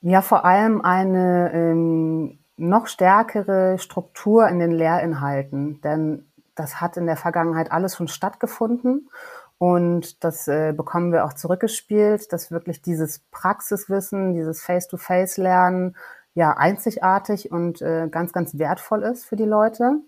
[0.00, 7.06] Ja, vor allem eine ähm, noch stärkere Struktur in den Lehrinhalten, denn das hat in
[7.06, 9.08] der Vergangenheit alles schon stattgefunden
[9.58, 15.96] und das äh, bekommen wir auch zurückgespielt, dass wirklich dieses Praxiswissen, dieses Face-to-Face-Lernen
[16.34, 20.00] ja einzigartig und äh, ganz, ganz wertvoll ist für die Leute.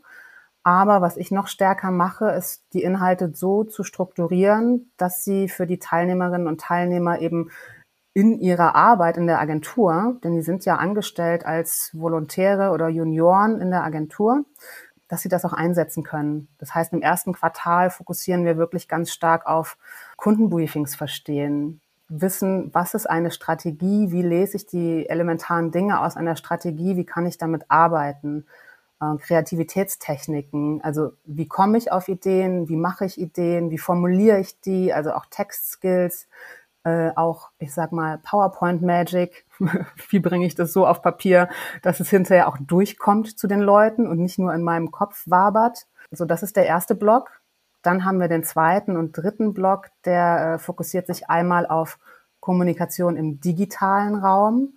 [0.62, 5.66] Aber was ich noch stärker mache, ist die Inhalte so zu strukturieren, dass sie für
[5.66, 7.50] die Teilnehmerinnen und Teilnehmer eben
[8.12, 13.60] in ihrer Arbeit in der Agentur, denn die sind ja angestellt als Volontäre oder Junioren
[13.60, 14.44] in der Agentur,
[15.10, 16.46] dass sie das auch einsetzen können.
[16.58, 19.76] Das heißt, im ersten Quartal fokussieren wir wirklich ganz stark auf
[20.16, 26.36] Kundenbriefings verstehen, wissen, was ist eine Strategie, wie lese ich die elementaren Dinge aus einer
[26.36, 28.46] Strategie, wie kann ich damit arbeiten,
[29.00, 34.60] äh, Kreativitätstechniken, also wie komme ich auf Ideen, wie mache ich Ideen, wie formuliere ich
[34.60, 36.28] die, also auch Textskills,
[36.84, 39.44] äh, auch, ich sag mal, PowerPoint Magic.
[40.08, 41.48] Wie bringe ich das so auf Papier,
[41.82, 45.86] dass es hinterher auch durchkommt zu den Leuten und nicht nur in meinem Kopf wabert?
[46.10, 47.40] So, das ist der erste Block.
[47.82, 51.98] Dann haben wir den zweiten und dritten Block, der äh, fokussiert sich einmal auf
[52.40, 54.74] Kommunikation im digitalen Raum.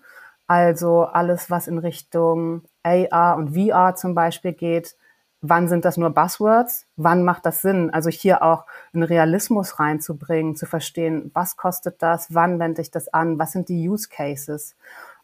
[0.48, 4.96] Also alles, was in Richtung AR und VR zum Beispiel geht,
[5.44, 7.90] wann sind das nur Buzzwords, wann macht das Sinn?
[7.90, 13.14] Also hier auch einen Realismus reinzubringen, zu verstehen, was kostet das, wann wende ich das
[13.14, 14.76] an, was sind die Use Cases?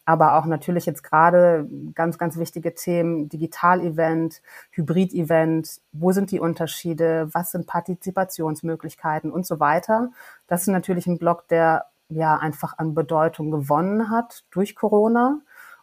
[0.04, 7.30] Aber auch natürlich jetzt gerade ganz, ganz wichtige Themen, Digital-Event, Hybrid-Event, wo sind die Unterschiede,
[7.32, 10.12] was sind Partizipationsmöglichkeiten und so weiter.
[10.48, 15.40] Das ist natürlich ein Block, der ja einfach an Bedeutung gewonnen hat durch Corona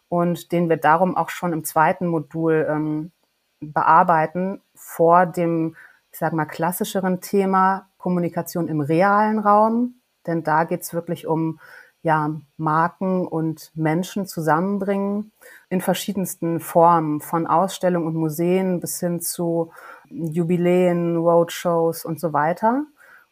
[0.09, 3.11] und den wir darum auch schon im zweiten Modul ähm,
[3.59, 5.75] bearbeiten vor dem,
[6.11, 9.95] ich sage mal, klassischeren Thema Kommunikation im realen Raum.
[10.25, 11.59] Denn da geht es wirklich um
[12.03, 15.31] ja, Marken und Menschen zusammenbringen
[15.69, 19.71] in verschiedensten Formen, von Ausstellungen und Museen bis hin zu
[20.09, 22.85] Jubiläen, Roadshows und so weiter.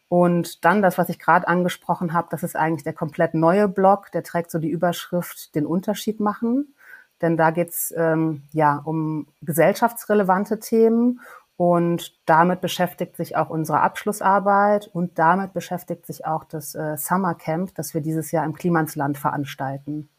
[0.07, 4.11] Und dann das, was ich gerade angesprochen habe, das ist eigentlich der komplett neue Blog,
[4.11, 6.74] der trägt so die Überschrift den Unterschied machen
[7.21, 11.21] denn da geht's ähm, ja um gesellschaftsrelevante Themen
[11.57, 17.35] und damit beschäftigt sich auch unsere Abschlussarbeit und damit beschäftigt sich auch das äh, Summer
[17.35, 20.09] Camp, das wir dieses Jahr im Klimansland veranstalten.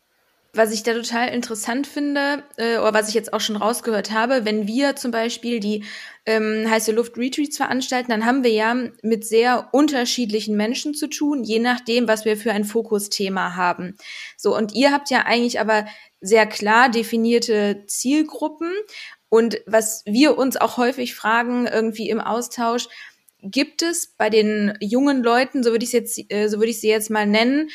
[0.56, 4.46] Was ich da total interessant finde, äh, oder was ich jetzt auch schon rausgehört habe,
[4.46, 5.84] wenn wir zum Beispiel die
[6.24, 11.44] ähm, heiße Luft Retreats veranstalten, dann haben wir ja mit sehr unterschiedlichen Menschen zu tun,
[11.44, 13.98] je nachdem, was wir für ein Fokusthema haben.
[14.38, 15.84] So, und ihr habt ja eigentlich aber
[16.20, 18.72] sehr klar definierte Zielgruppen.
[19.28, 22.88] Und was wir uns auch häufig fragen, irgendwie im Austausch,
[23.42, 26.88] gibt es bei den jungen Leuten, so würde ich jetzt, äh, so würde ich sie
[26.88, 27.70] jetzt mal nennen,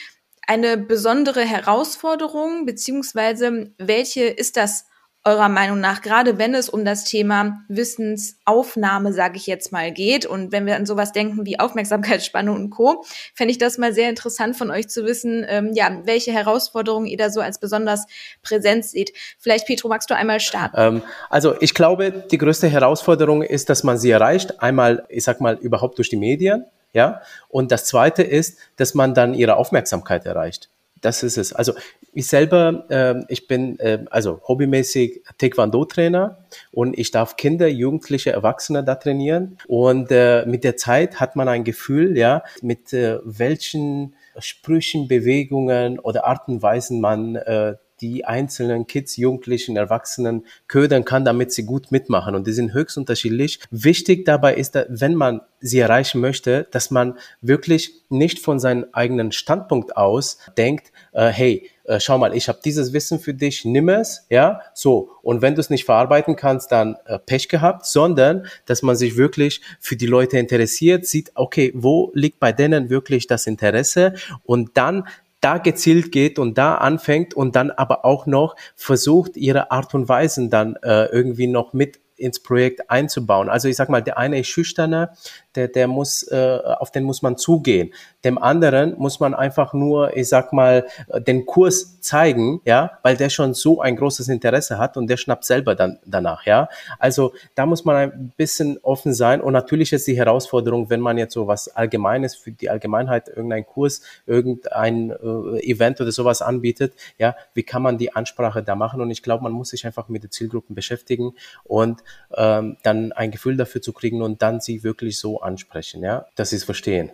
[0.48, 4.86] eine besondere Herausforderung, beziehungsweise welche ist das
[5.24, 10.26] eurer Meinung nach, gerade wenn es um das Thema Wissensaufnahme, sage ich jetzt mal, geht
[10.26, 13.04] und wenn wir an sowas denken wie Aufmerksamkeitsspanne und Co.,
[13.36, 17.18] fände ich das mal sehr interessant von euch zu wissen, ähm, ja, welche Herausforderungen ihr
[17.18, 18.08] da so als besonders
[18.42, 19.14] präsent seht.
[19.38, 20.76] Vielleicht, Petro, magst du einmal starten?
[20.78, 24.60] Ähm, also ich glaube, die größte Herausforderung ist, dass man sie erreicht.
[24.62, 26.66] Einmal, ich sag mal, überhaupt durch die Medien.
[26.94, 30.70] Ja, und das zweite ist, dass man dann ihre Aufmerksamkeit erreicht.
[31.02, 31.52] Das ist es.
[31.52, 31.74] Also
[32.14, 36.38] ich selber, äh, ich bin äh, also hobbymäßig Taekwondo-Trainer
[36.72, 39.58] und ich darf Kinder, Jugendliche, Erwachsene da trainieren.
[39.68, 46.00] Und äh, mit der Zeit hat man ein Gefühl, ja, mit äh, welchen Sprüchen, Bewegungen
[46.00, 51.66] oder Arten und Weisen man äh, die einzelnen Kids, Jugendlichen, Erwachsenen ködern kann, damit sie
[51.66, 52.36] gut mitmachen.
[52.36, 53.60] Und die sind höchst unterschiedlich.
[53.70, 59.32] Wichtig dabei ist, wenn man sie erreichen möchte, dass man wirklich nicht von seinem eigenen
[59.32, 63.90] Standpunkt aus denkt, äh, hey, äh, schau mal, ich habe dieses Wissen für dich, nimm
[63.90, 65.12] es, ja, so.
[65.22, 69.18] Und wenn du es nicht verarbeiten kannst, dann äh, Pech gehabt, sondern dass man sich
[69.18, 74.72] wirklich für die Leute interessiert, sieht, okay, wo liegt bei denen wirklich das Interesse und
[74.76, 75.06] dann
[75.42, 80.08] da gezielt geht und da anfängt und dann aber auch noch versucht, ihre Art und
[80.08, 83.50] Weisen dann äh, irgendwie noch mit ins Projekt einzubauen.
[83.50, 85.14] Also ich sag mal, der eine ist schüchterner,
[85.56, 87.94] der, der muss, äh, auf den muss man zugehen.
[88.24, 90.86] Dem anderen muss man einfach nur, ich sag mal,
[91.28, 95.44] den Kurs zeigen, ja, weil der schon so ein großes Interesse hat und der schnappt
[95.44, 96.70] selber dann danach, ja.
[97.00, 101.18] Also da muss man ein bisschen offen sein und natürlich ist die Herausforderung, wenn man
[101.18, 106.94] jetzt so was Allgemeines für die Allgemeinheit, irgendein Kurs, irgendein äh, Event oder sowas anbietet,
[107.18, 109.02] ja, wie kann man die Ansprache da machen?
[109.02, 112.04] Und ich glaube, man muss sich einfach mit den Zielgruppen beschäftigen und
[112.36, 116.52] ähm, dann ein Gefühl dafür zu kriegen und dann sie wirklich so ansprechen, ja, dass
[116.52, 117.12] sie es verstehen.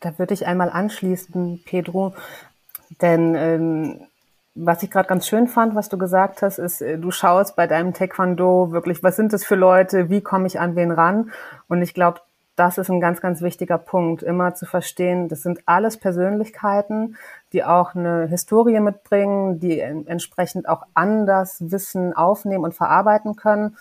[0.00, 2.14] Da würde ich einmal anschließen, Pedro,
[3.00, 4.00] denn ähm,
[4.54, 7.66] was ich gerade ganz schön fand, was du gesagt hast, ist, äh, du schaust bei
[7.66, 11.30] deinem Taekwondo wirklich, was sind das für Leute, wie komme ich an wen ran?
[11.68, 12.20] Und ich glaube,
[12.56, 17.16] das ist ein ganz, ganz wichtiger Punkt, immer zu verstehen, das sind alles Persönlichkeiten,
[17.52, 23.76] die auch eine Historie mitbringen, die entsprechend auch anders Wissen aufnehmen und verarbeiten können.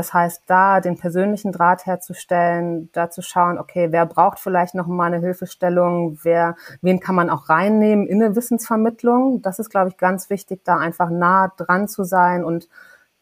[0.00, 4.86] Das heißt, da den persönlichen Draht herzustellen, da zu schauen, okay, wer braucht vielleicht noch
[4.86, 9.42] mal eine Hilfestellung, wer, wen kann man auch reinnehmen in eine Wissensvermittlung.
[9.42, 12.66] Das ist, glaube ich, ganz wichtig, da einfach nah dran zu sein und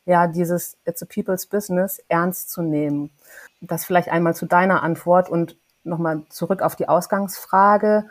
[0.05, 3.11] ja, dieses It's a People's Business ernst zu nehmen.
[3.61, 8.05] Das vielleicht einmal zu deiner Antwort und nochmal zurück auf die Ausgangsfrage.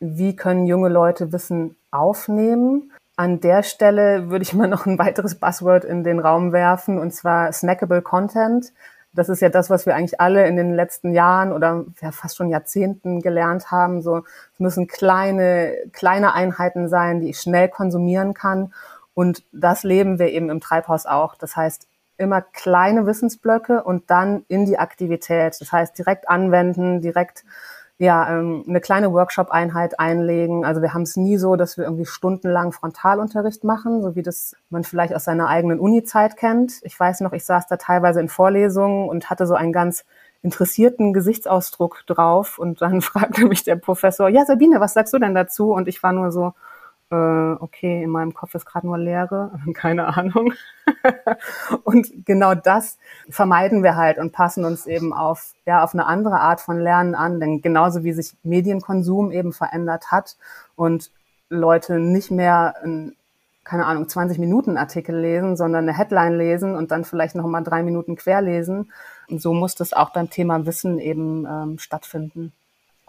[0.00, 2.90] Wie können junge Leute Wissen aufnehmen?
[3.20, 7.12] An der Stelle würde ich mal noch ein weiteres Buzzword in den Raum werfen, und
[7.12, 8.72] zwar snackable Content.
[9.12, 12.38] Das ist ja das, was wir eigentlich alle in den letzten Jahren oder ja, fast
[12.38, 14.00] schon Jahrzehnten gelernt haben.
[14.00, 18.72] So, es müssen kleine, kleine Einheiten sein, die ich schnell konsumieren kann.
[19.12, 21.34] Und das leben wir eben im Treibhaus auch.
[21.34, 25.60] Das heißt, immer kleine Wissensblöcke und dann in die Aktivität.
[25.60, 27.44] Das heißt, direkt anwenden, direkt
[28.00, 30.64] ja, ähm, eine kleine Workshop-Einheit einlegen.
[30.64, 34.56] Also wir haben es nie so, dass wir irgendwie stundenlang Frontalunterricht machen, so wie das
[34.70, 36.80] man vielleicht aus seiner eigenen Uni-Zeit kennt.
[36.80, 40.06] Ich weiß noch, ich saß da teilweise in Vorlesungen und hatte so einen ganz
[40.40, 45.34] interessierten Gesichtsausdruck drauf und dann fragte mich der Professor, ja Sabine, was sagst du denn
[45.34, 45.70] dazu?
[45.70, 46.54] Und ich war nur so,
[47.10, 50.52] äh, okay, in meinem Kopf ist gerade nur Leere, keine Ahnung.
[51.84, 56.40] und genau das vermeiden wir halt und passen uns eben auf, ja, auf eine andere
[56.40, 60.36] Art von Lernen an, denn genauso wie sich Medienkonsum eben verändert hat
[60.76, 61.10] und
[61.48, 63.16] Leute nicht mehr ein,
[63.64, 67.62] keine Ahnung, 20 Minuten Artikel lesen, sondern eine Headline lesen und dann vielleicht noch mal
[67.62, 68.92] drei Minuten querlesen.
[69.28, 72.52] Und so muss das auch beim Thema Wissen eben ähm, stattfinden.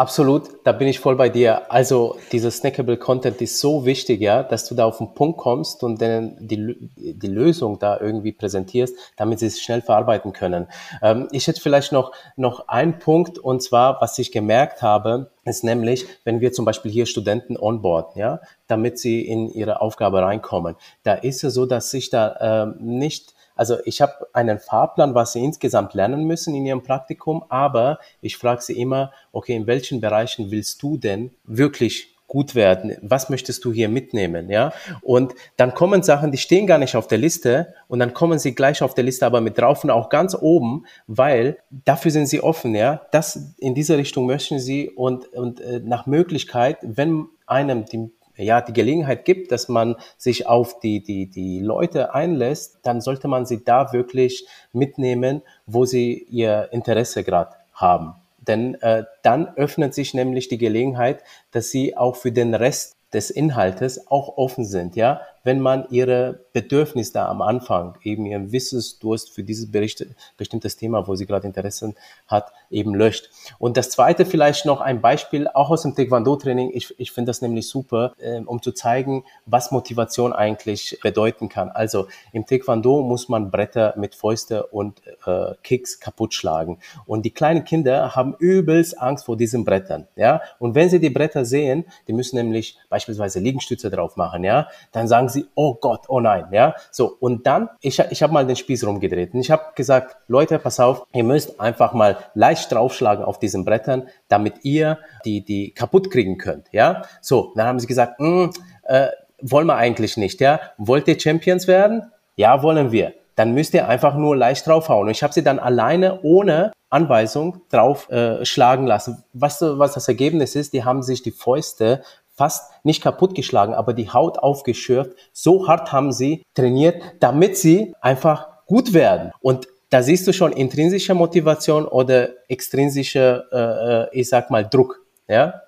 [0.02, 1.72] Absolut, da bin ich voll bei dir.
[1.72, 5.84] Also dieser snackable Content ist so wichtig, ja, dass du da auf den Punkt kommst
[5.84, 10.66] und dann die, die Lösung da irgendwie präsentierst, damit sie es schnell verarbeiten können.
[11.04, 15.64] Ähm, ich hätte vielleicht noch, noch einen Punkt und zwar, was ich gemerkt habe, ist
[15.64, 20.78] nämlich, wenn wir zum Beispiel hier Studenten onboarden, ja, damit sie in ihre Aufgabe reinkommen.
[21.04, 25.34] Da ist es so, dass sich da ähm, nicht also ich habe einen Fahrplan, was
[25.34, 30.02] sie insgesamt lernen müssen in ihrem Praktikum, aber ich frage sie immer, okay, in welchen
[30.02, 32.96] Bereichen willst du denn wirklich gut werden?
[33.02, 34.50] Was möchtest du hier mitnehmen?
[34.50, 38.40] Ja, und dann kommen Sachen, die stehen gar nicht auf der Liste und dann kommen
[38.40, 42.28] sie gleich auf der Liste aber mit drauf und auch ganz oben, weil dafür sind
[42.28, 42.74] sie offen.
[42.74, 48.10] Ja, das in diese Richtung möchten sie und, und äh, nach Möglichkeit, wenn einem die
[48.36, 53.28] ja, die Gelegenheit gibt, dass man sich auf die, die, die Leute einlässt, dann sollte
[53.28, 58.16] man sie da wirklich mitnehmen, wo sie ihr Interesse gerade haben.
[58.40, 63.30] Denn äh, dann öffnet sich nämlich die Gelegenheit, dass sie auch für den Rest des
[63.30, 69.44] Inhaltes auch offen sind, ja, wenn man ihre Bedürfnisse am Anfang, eben ihren Wissensdurst für
[69.44, 70.06] dieses Bericht,
[70.38, 71.94] bestimmtes Thema, wo sie gerade Interesse
[72.28, 73.30] hat, eben löscht.
[73.60, 76.72] Und das zweite vielleicht noch ein Beispiel, auch aus dem Taekwondo-Training.
[76.74, 81.70] Ich, ich finde das nämlich super, äh, um zu zeigen, was Motivation eigentlich bedeuten kann.
[81.70, 86.80] Also im Taekwondo muss man Bretter mit Fäuste und äh, Kicks kaputt schlagen.
[87.06, 90.08] Und die kleinen Kinder haben übelst Angst vor diesen Brettern.
[90.16, 90.42] Ja?
[90.60, 95.08] Und wenn sie die Bretter sehen, die müssen nämlich beispielsweise Liegenstütze drauf machen, ja, dann
[95.08, 96.76] sagen sie, oh Gott, oh nein, ja.
[96.92, 100.60] So, und dann, ich, ich habe mal den Spieß rumgedreht und ich habe gesagt, Leute,
[100.60, 105.74] pass auf, ihr müsst einfach mal leicht draufschlagen auf diesen Brettern, damit ihr die, die
[105.74, 107.02] kaputt kriegen könnt, ja.
[107.22, 108.50] So, dann haben sie gesagt, mm,
[108.84, 109.08] äh,
[109.42, 110.60] wollen wir eigentlich nicht, ja.
[110.78, 112.12] Wollt ihr Champions werden?
[112.36, 115.08] Ja, wollen wir dann müsst ihr einfach nur leicht draufhauen.
[115.08, 119.24] Und ich habe sie dann alleine ohne Anweisung drauf äh, lassen.
[119.34, 120.74] Weißt du, was das Ergebnis ist?
[120.74, 122.04] Die haben sich die Fäuste
[122.42, 125.12] fast nicht kaputtgeschlagen, aber die Haut aufgeschürft.
[125.32, 129.32] So hart haben sie trainiert, damit sie einfach gut werden.
[129.42, 135.06] Und da siehst du schon intrinsische Motivation oder extrinsische, äh, äh ich sag mal, Druck.
[135.28, 135.62] Ja,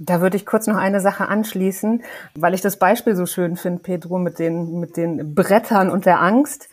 [0.00, 2.02] da würde ich kurz noch eine Sache anschließen,
[2.34, 6.20] weil ich das Beispiel so schön finde, Pedro, mit den, mit den Brettern und der
[6.20, 6.68] Angst.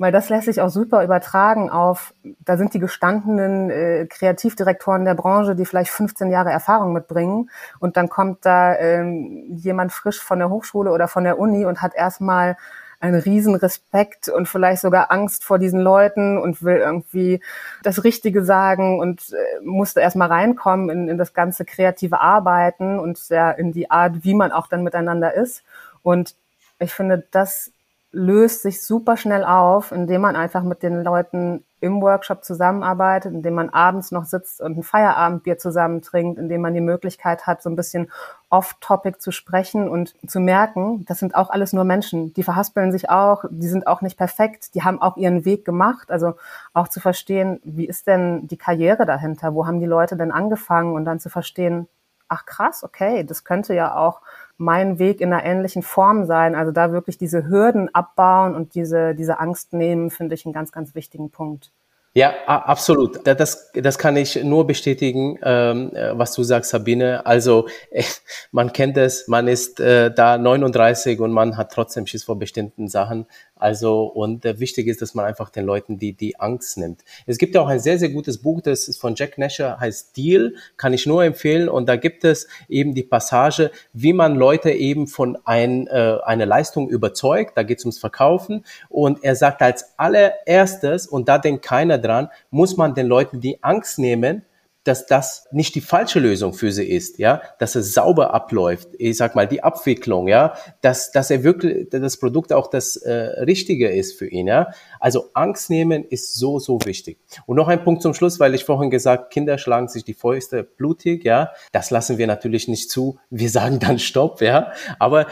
[0.00, 5.12] Weil das lässt sich auch super übertragen auf, da sind die gestandenen äh, Kreativdirektoren der
[5.14, 7.50] Branche, die vielleicht 15 Jahre Erfahrung mitbringen.
[7.80, 11.82] Und dann kommt da ähm, jemand frisch von der Hochschule oder von der Uni und
[11.82, 12.56] hat erstmal
[12.98, 17.42] einen riesen Respekt und vielleicht sogar Angst vor diesen Leuten und will irgendwie
[17.82, 23.28] das Richtige sagen und äh, musste erstmal reinkommen in, in das ganze kreative Arbeiten und
[23.28, 25.62] ja, in die Art, wie man auch dann miteinander ist.
[26.02, 26.36] Und
[26.78, 27.70] ich finde, das
[28.12, 33.54] löst sich super schnell auf, indem man einfach mit den Leuten im Workshop zusammenarbeitet, indem
[33.54, 37.70] man abends noch sitzt und ein Feierabendbier zusammen trinkt, indem man die Möglichkeit hat, so
[37.70, 38.10] ein bisschen
[38.50, 42.34] off-topic zu sprechen und zu merken, das sind auch alles nur Menschen.
[42.34, 46.10] Die verhaspeln sich auch, die sind auch nicht perfekt, die haben auch ihren Weg gemacht.
[46.10, 46.34] Also
[46.74, 49.54] auch zu verstehen, wie ist denn die Karriere dahinter?
[49.54, 50.94] Wo haben die Leute denn angefangen?
[50.94, 51.88] Und dann zu verstehen,
[52.28, 54.20] ach krass, okay, das könnte ja auch
[54.60, 56.54] mein Weg in einer ähnlichen Form sein.
[56.54, 60.70] Also da wirklich diese Hürden abbauen und diese, diese Angst nehmen, finde ich einen ganz,
[60.70, 61.72] ganz wichtigen Punkt.
[62.12, 63.24] Ja, absolut.
[63.24, 67.24] Das, das kann ich nur bestätigen, ähm, äh, was du sagst, Sabine.
[67.24, 68.02] Also äh,
[68.50, 72.88] man kennt es, man ist äh, da 39 und man hat trotzdem Schiss vor bestimmten
[72.88, 73.26] Sachen.
[73.54, 77.02] Also und äh, wichtig ist, dass man einfach den Leuten die die Angst nimmt.
[77.26, 80.16] Es gibt ja auch ein sehr sehr gutes Buch, das ist von Jack Nasher, heißt
[80.16, 81.68] Deal, kann ich nur empfehlen.
[81.68, 86.46] Und da gibt es eben die Passage, wie man Leute eben von ein, äh, einer
[86.46, 87.56] Leistung überzeugt.
[87.56, 92.28] Da geht es ums Verkaufen und er sagt als allererstes und da denkt keiner dran,
[92.50, 94.44] muss man den Leuten die Angst nehmen,
[94.84, 99.16] dass das nicht die falsche Lösung für sie ist, ja, dass es sauber abläuft, ich
[99.16, 103.90] sag mal, die Abwicklung, ja, dass, dass er wirklich, das Produkt auch das äh, Richtige
[103.90, 104.72] ist für ihn, ja.
[104.98, 107.18] Also Angst nehmen ist so, so wichtig.
[107.44, 110.62] Und noch ein Punkt zum Schluss, weil ich vorhin gesagt, Kinder schlagen sich die Fäuste
[110.64, 111.50] blutig, ja.
[111.72, 113.18] Das lassen wir natürlich nicht zu.
[113.28, 114.72] Wir sagen dann Stopp, ja.
[114.98, 115.26] Aber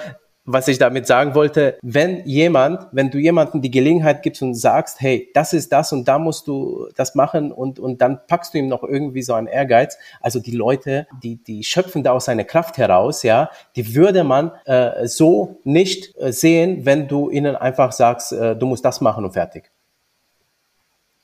[0.50, 4.98] was ich damit sagen wollte, wenn jemand, wenn du jemandem die Gelegenheit gibst und sagst,
[5.00, 8.58] hey, das ist das und da musst du das machen und, und dann packst du
[8.58, 9.98] ihm noch irgendwie so einen Ehrgeiz.
[10.22, 14.52] Also die Leute, die, die schöpfen da aus seiner Kraft heraus, ja, die würde man
[14.64, 19.26] äh, so nicht äh, sehen, wenn du ihnen einfach sagst, äh, du musst das machen
[19.26, 19.70] und fertig.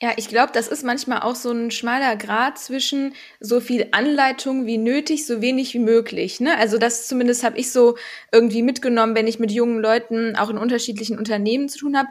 [0.05, 4.67] Ja, ich glaube, das ist manchmal auch so ein schmaler Grad zwischen so viel Anleitung
[4.67, 6.39] wie nötig, so wenig wie möglich.
[6.39, 6.55] Ne?
[6.59, 7.97] Also das zumindest habe ich so
[8.31, 12.09] irgendwie mitgenommen, wenn ich mit jungen Leuten auch in unterschiedlichen Unternehmen zu tun habe.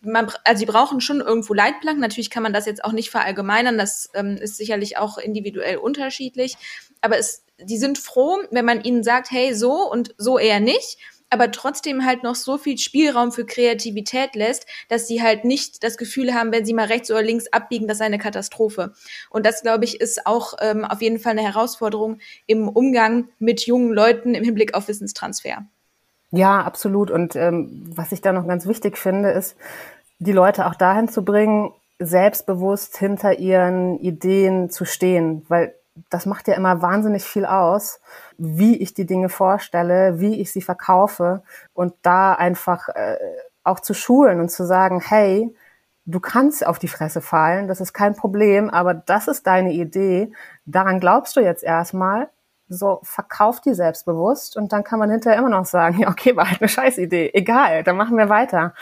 [0.00, 2.00] Man, also sie brauchen schon irgendwo Leitplanken.
[2.00, 3.78] Natürlich kann man das jetzt auch nicht verallgemeinern.
[3.78, 6.56] Das ähm, ist sicherlich auch individuell unterschiedlich.
[7.00, 10.98] Aber es, die sind froh, wenn man ihnen sagt, hey, so und so eher nicht
[11.30, 15.96] aber trotzdem halt noch so viel Spielraum für Kreativität lässt, dass sie halt nicht das
[15.96, 18.92] Gefühl haben, wenn sie mal rechts oder links abbiegen, das sei eine Katastrophe.
[19.30, 23.66] Und das, glaube ich, ist auch ähm, auf jeden Fall eine Herausforderung im Umgang mit
[23.66, 25.66] jungen Leuten im Hinblick auf Wissenstransfer.
[26.30, 27.10] Ja, absolut.
[27.10, 29.56] Und ähm, was ich da noch ganz wichtig finde, ist,
[30.18, 35.74] die Leute auch dahin zu bringen, selbstbewusst hinter ihren Ideen zu stehen, weil
[36.10, 38.00] das macht ja immer wahnsinnig viel aus,
[38.36, 41.42] wie ich die Dinge vorstelle, wie ich sie verkaufe
[41.72, 43.16] und da einfach äh,
[43.62, 45.54] auch zu schulen und zu sagen, hey,
[46.06, 50.32] du kannst auf die Fresse fallen, das ist kein Problem, aber das ist deine Idee,
[50.66, 52.28] daran glaubst du jetzt erstmal,
[52.68, 56.48] so verkauf die selbstbewusst und dann kann man hinterher immer noch sagen, ja, okay, war
[56.48, 58.74] halt eine Scheißidee, egal, dann machen wir weiter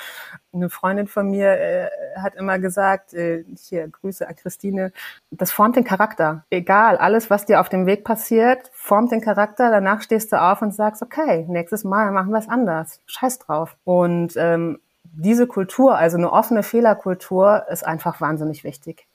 [0.54, 4.92] eine Freundin von mir äh, hat immer gesagt, äh, hier Grüße an Christine,
[5.30, 6.44] das formt den Charakter.
[6.50, 9.70] Egal, alles, was dir auf dem Weg passiert, formt den Charakter.
[9.70, 13.00] Danach stehst du auf und sagst, okay, nächstes Mal machen wir es anders.
[13.06, 13.76] Scheiß drauf.
[13.84, 19.06] Und ähm, diese Kultur, also eine offene Fehlerkultur, ist einfach wahnsinnig wichtig.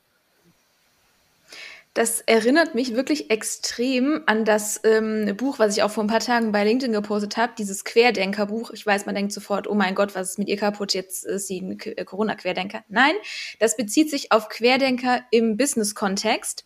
[1.98, 6.20] Das erinnert mich wirklich extrem an das ähm, Buch, was ich auch vor ein paar
[6.20, 8.70] Tagen bei LinkedIn gepostet habe, dieses Querdenker-Buch.
[8.70, 10.94] Ich weiß, man denkt sofort, oh mein Gott, was ist mit ihr kaputt?
[10.94, 12.84] Jetzt ist sie ein äh, Corona-Querdenker.
[12.88, 13.16] Nein,
[13.60, 16.66] das bezieht sich auf Querdenker im Business-Kontext.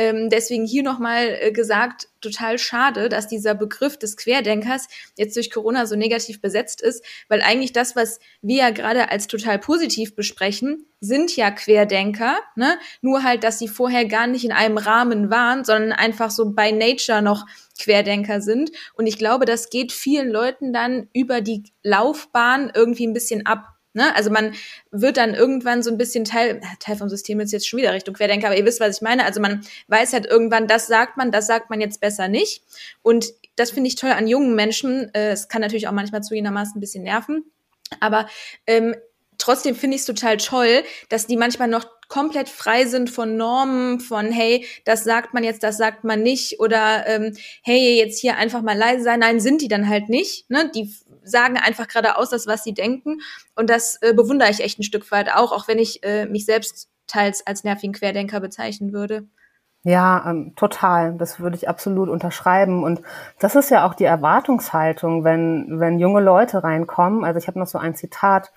[0.00, 4.88] Ähm, deswegen hier nochmal äh, gesagt, total schade, dass dieser Begriff des Querdenkers
[5.18, 9.26] jetzt durch Corona so negativ besetzt ist, weil eigentlich das, was wir ja gerade als
[9.26, 12.78] total positiv besprechen, sind ja Querdenker, ne?
[13.02, 16.72] Nur halt, dass sie vorher gar nicht in einem Rahmen waren, sondern einfach so by
[16.72, 17.44] nature noch
[17.78, 18.70] Querdenker sind.
[18.94, 23.76] Und ich glaube, das geht vielen Leuten dann über die Laufbahn irgendwie ein bisschen ab.
[23.92, 24.14] Ne?
[24.14, 24.54] Also man
[24.90, 28.14] wird dann irgendwann so ein bisschen Teil, Teil vom System ist jetzt schon wieder Richtung
[28.14, 29.24] Querdenker, aber ihr wisst, was ich meine.
[29.24, 32.62] Also man weiß halt irgendwann, das sagt man, das sagt man jetzt besser nicht.
[33.02, 35.12] Und das finde ich toll an jungen Menschen.
[35.14, 37.44] Äh, es kann natürlich auch manchmal zugegebenermaßen ein bisschen nerven.
[37.98, 38.28] Aber
[38.66, 38.94] ähm,
[39.40, 44.00] trotzdem finde ich es total toll, dass die manchmal noch komplett frei sind von Normen,
[44.00, 48.36] von hey, das sagt man jetzt, das sagt man nicht oder ähm, hey, jetzt hier
[48.36, 49.20] einfach mal leise sein.
[49.20, 50.50] Nein, sind die dann halt nicht.
[50.50, 50.70] Ne?
[50.74, 53.20] Die sagen einfach geradeaus das, was sie denken.
[53.54, 56.44] Und das äh, bewundere ich echt ein Stück weit auch, auch wenn ich äh, mich
[56.44, 59.28] selbst teils als nervigen Querdenker bezeichnen würde.
[59.82, 61.16] Ja, ähm, total.
[61.16, 62.84] Das würde ich absolut unterschreiben.
[62.84, 63.00] Und
[63.38, 67.24] das ist ja auch die Erwartungshaltung, wenn, wenn junge Leute reinkommen.
[67.24, 68.52] Also ich habe noch so ein Zitat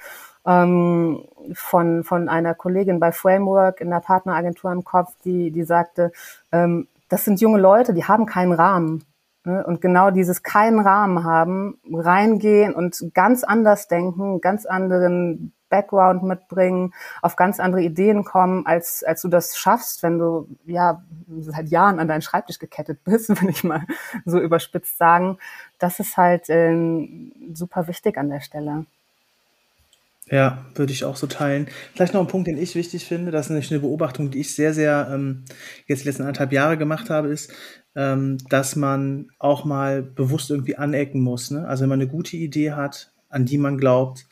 [0.46, 6.12] ähm, von, von einer Kollegin bei Framework in der Partneragentur im Kopf, die, die sagte,
[6.52, 9.06] ähm, das sind junge Leute, die haben keinen Rahmen.
[9.46, 9.66] Ne?
[9.66, 16.94] Und genau dieses keinen Rahmen haben, reingehen und ganz anders denken, ganz anderen Background mitbringen,
[17.22, 21.04] auf ganz andere Ideen kommen, als, als du das schaffst, wenn du ja
[21.39, 23.82] seit Jahren an deinen Schreibtisch gekettet bist, wenn ich mal
[24.24, 25.39] so überspitzt sagen.
[25.80, 27.08] Das ist halt äh,
[27.54, 28.86] super wichtig an der Stelle.
[30.30, 31.67] Ja, würde ich auch so teilen.
[31.93, 34.55] Vielleicht noch ein Punkt, den ich wichtig finde, das ist nämlich eine Beobachtung, die ich
[34.55, 35.43] sehr, sehr ähm,
[35.86, 37.51] jetzt die letzten anderthalb Jahre gemacht habe, ist,
[37.95, 41.51] ähm, dass man auch mal bewusst irgendwie anecken muss.
[41.51, 41.67] Ne?
[41.67, 44.28] Also wenn man eine gute Idee hat, an die man glaubt,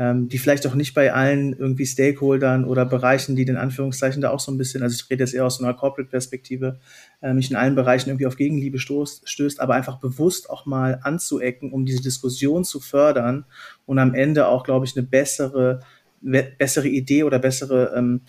[0.00, 4.30] ähm, die vielleicht auch nicht bei allen irgendwie Stakeholdern oder Bereichen, die in Anführungszeichen da
[4.30, 6.80] auch so ein bisschen, also ich rede jetzt eher aus so einer Corporate-Perspektive,
[7.20, 11.00] äh, nicht in allen Bereichen irgendwie auf Gegenliebe stoßt, stößt, aber einfach bewusst auch mal
[11.02, 13.44] anzuecken, um diese Diskussion zu fördern
[13.84, 15.80] und am Ende auch, glaube ich, eine bessere,
[16.22, 18.22] bessere Idee oder bessere ähm,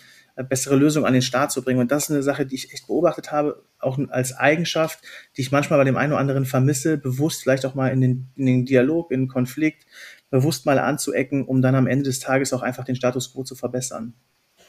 [0.48, 1.80] bessere Lösung an den Start zu bringen.
[1.80, 5.00] Und das ist eine Sache, die ich echt beobachtet habe, auch als Eigenschaft,
[5.36, 8.28] die ich manchmal bei dem einen oder anderen vermisse, bewusst vielleicht auch mal in den,
[8.36, 9.84] in den Dialog, in den Konflikt,
[10.32, 13.54] bewusst mal anzuecken, um dann am Ende des Tages auch einfach den Status quo zu
[13.54, 14.14] verbessern.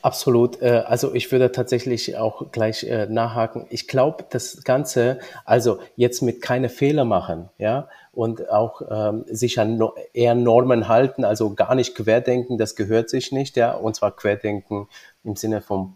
[0.03, 0.61] Absolut.
[0.61, 3.66] Äh, also ich würde tatsächlich auch gleich äh, nachhaken.
[3.70, 9.59] Ich glaube, das Ganze, also jetzt mit keine Fehler machen, ja, und auch ähm, sich
[9.59, 9.82] an
[10.14, 14.88] eher Normen halten, also gar nicht querdenken, das gehört sich nicht, ja, und zwar querdenken
[15.24, 15.95] im Sinne von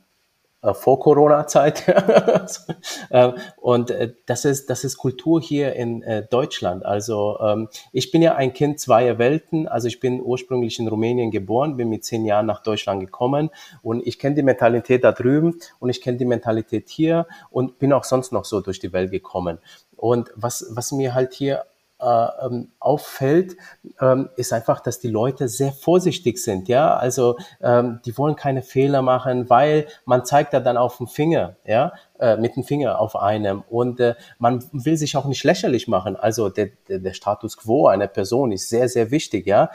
[0.73, 1.87] vor Corona-Zeit.
[3.09, 6.85] äh, und äh, das ist das ist Kultur hier in äh, Deutschland.
[6.85, 9.67] Also ähm, ich bin ja ein Kind zweier Welten.
[9.67, 13.49] Also ich bin ursprünglich in Rumänien geboren, bin mit zehn Jahren nach Deutschland gekommen
[13.83, 17.93] und ich kenne die Mentalität da drüben und ich kenne die Mentalität hier und bin
[17.93, 19.59] auch sonst noch so durch die Welt gekommen.
[19.95, 23.57] Und was was mir halt hier äh, ähm, auffällt,
[23.99, 26.67] ähm, ist einfach, dass die Leute sehr vorsichtig sind.
[26.67, 31.07] Ja, also ähm, die wollen keine Fehler machen, weil man zeigt da dann auf den
[31.07, 35.43] Finger, ja, äh, mit dem Finger auf einem und äh, man will sich auch nicht
[35.43, 36.15] lächerlich machen.
[36.15, 39.47] Also der, der, der Status quo einer Person ist sehr, sehr wichtig.
[39.47, 39.71] Ja,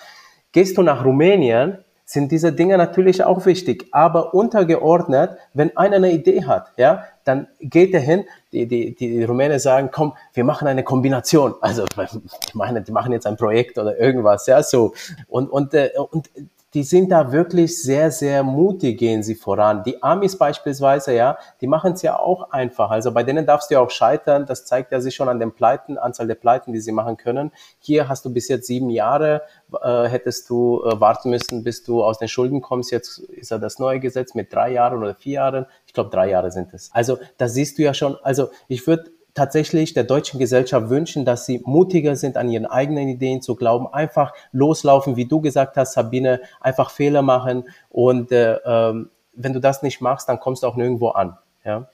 [0.53, 6.13] gehst du nach Rumänien, sind diese Dinge natürlich auch wichtig, aber untergeordnet, wenn einer eine
[6.13, 10.69] Idee hat, ja, dann geht er hin, die, die, die Rumänen sagen, komm, wir machen
[10.69, 11.55] eine Kombination.
[11.61, 11.85] Also,
[12.47, 14.95] ich meine, die machen jetzt ein Projekt oder irgendwas, ja, so.
[15.29, 16.31] Und, und, äh, und
[16.75, 19.83] die sind da wirklich sehr, sehr mutig, gehen sie voran.
[19.85, 22.91] Die Amis beispielsweise, ja, die machen es ja auch einfach.
[22.91, 24.47] Also bei denen darfst du ja auch scheitern.
[24.47, 27.53] Das zeigt ja sich schon an den Pleiten, Anzahl der Pleiten, die sie machen können.
[27.79, 29.43] Hier hast du bis jetzt sieben Jahre,
[29.83, 32.91] äh, hättest du äh, warten müssen, bis du aus den Schulden kommst.
[32.91, 35.67] Jetzt ist ja das neue Gesetz mit drei Jahren oder vier Jahren.
[35.87, 36.91] Ich glaube, drei Jahre sind es.
[36.95, 41.47] Also da siehst du ja schon, also ich würde tatsächlich der deutschen Gesellschaft wünschen, dass
[41.47, 45.95] sie mutiger sind, an ihren eigenen Ideen zu glauben, einfach loslaufen, wie du gesagt hast,
[45.95, 50.67] Sabine, einfach Fehler machen und äh, ähm, wenn du das nicht machst, dann kommst du
[50.67, 51.39] auch nirgendwo an.
[51.65, 51.89] Ja.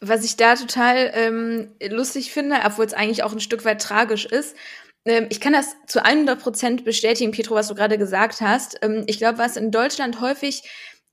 [0.00, 4.24] Was ich da total ähm, lustig finde, obwohl es eigentlich auch ein Stück weit tragisch
[4.24, 4.56] ist,
[5.04, 8.78] ähm, ich kann das zu 100 Prozent bestätigen, Petro, was du gerade gesagt hast.
[8.82, 10.62] Ähm, ich glaube, was in Deutschland häufig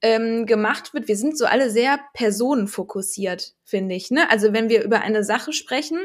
[0.02, 4.12] ähm, gemacht wird, wir sind so alle sehr personenfokussiert, finde ich.
[4.12, 4.30] Ne?
[4.30, 6.00] Also wenn wir über eine Sache sprechen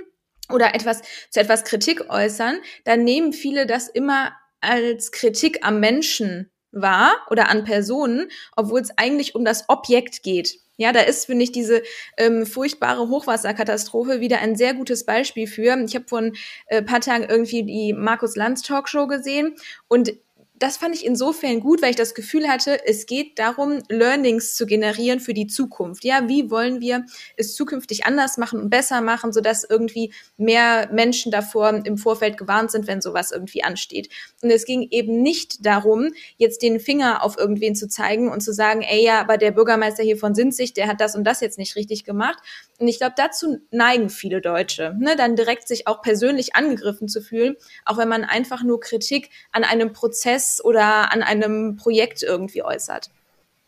[0.50, 6.50] oder etwas zu etwas Kritik äußern, dann nehmen viele das immer als Kritik am Menschen
[6.70, 10.58] wahr oder an Personen, obwohl es eigentlich um das Objekt geht.
[10.78, 11.82] Ja, da ist, finde ich, diese
[12.16, 15.76] ähm, furchtbare Hochwasserkatastrophe wieder ein sehr gutes Beispiel für.
[15.84, 16.32] Ich habe vor ein
[16.66, 19.54] äh, paar Tagen irgendwie die Markus Lanz Talkshow gesehen
[19.86, 20.14] und
[20.62, 24.64] das fand ich insofern gut, weil ich das Gefühl hatte, es geht darum, Learnings zu
[24.64, 26.04] generieren für die Zukunft.
[26.04, 27.04] Ja, wie wollen wir
[27.36, 32.70] es zukünftig anders machen und besser machen, sodass irgendwie mehr Menschen davor im Vorfeld gewarnt
[32.70, 34.08] sind, wenn sowas irgendwie ansteht.
[34.40, 38.52] Und es ging eben nicht darum, jetzt den Finger auf irgendwen zu zeigen und zu
[38.52, 41.58] sagen, ey, ja, aber der Bürgermeister hier von Sinzig, der hat das und das jetzt
[41.58, 42.38] nicht richtig gemacht.
[42.78, 47.20] Und ich glaube, dazu neigen viele Deutsche, ne, dann direkt sich auch persönlich angegriffen zu
[47.20, 52.62] fühlen, auch wenn man einfach nur Kritik an einem Prozess oder an einem Projekt irgendwie
[52.62, 53.10] äußert.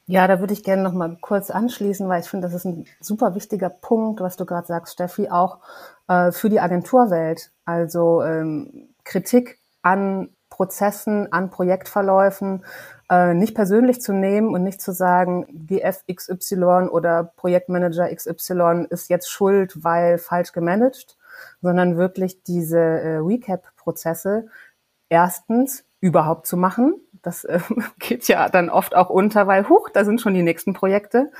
[0.06, 2.86] Ja, da würde ich gerne noch mal kurz anschließen, weil ich finde, das ist ein
[3.00, 5.60] super wichtiger Punkt, was du gerade sagst, Steffi, auch
[6.08, 7.52] äh, für die Agenturwelt.
[7.64, 12.64] Also ähm, Kritik an Prozessen, an Projektverläufen
[13.10, 19.08] äh, nicht persönlich zu nehmen und nicht zu sagen, GF XY oder Projektmanager XY ist
[19.08, 21.16] jetzt schuld, weil falsch gemanagt,
[21.60, 24.46] sondern wirklich diese äh, Recap-Prozesse
[25.08, 27.00] erstens überhaupt zu machen.
[27.22, 27.60] Das äh,
[27.98, 31.30] geht ja dann oft auch unter, weil, huch, da sind schon die nächsten Projekte.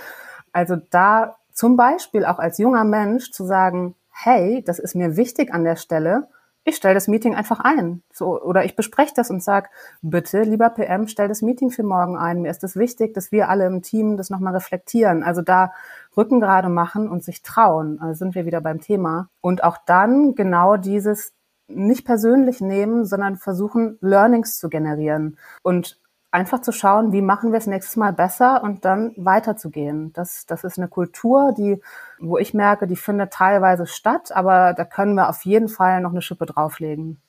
[0.53, 5.53] Also da zum Beispiel auch als junger Mensch zu sagen, hey, das ist mir wichtig
[5.53, 6.29] an der Stelle,
[6.67, 8.03] ich stelle das Meeting einfach ein.
[8.11, 9.69] So, oder ich bespreche das und sage,
[10.01, 12.41] bitte, lieber PM, stell das Meeting für morgen ein.
[12.41, 15.23] Mir ist es das wichtig, dass wir alle im Team das nochmal reflektieren.
[15.23, 15.75] Also da
[16.17, 18.01] Rücken gerade machen und sich trauen.
[18.01, 19.29] Also sind wir wieder beim Thema.
[19.43, 21.35] Und auch dann genau dieses
[21.69, 26.01] nicht persönlich nehmen, sondern versuchen, Learnings zu generieren und
[26.35, 30.13] einfach zu schauen, wie machen wir es nächstes Mal besser und dann weiterzugehen.
[30.15, 31.81] Das, das ist eine Kultur, die,
[32.19, 36.11] wo ich merke, die findet teilweise statt, aber da können wir auf jeden Fall noch
[36.11, 37.21] eine Schippe drauflegen.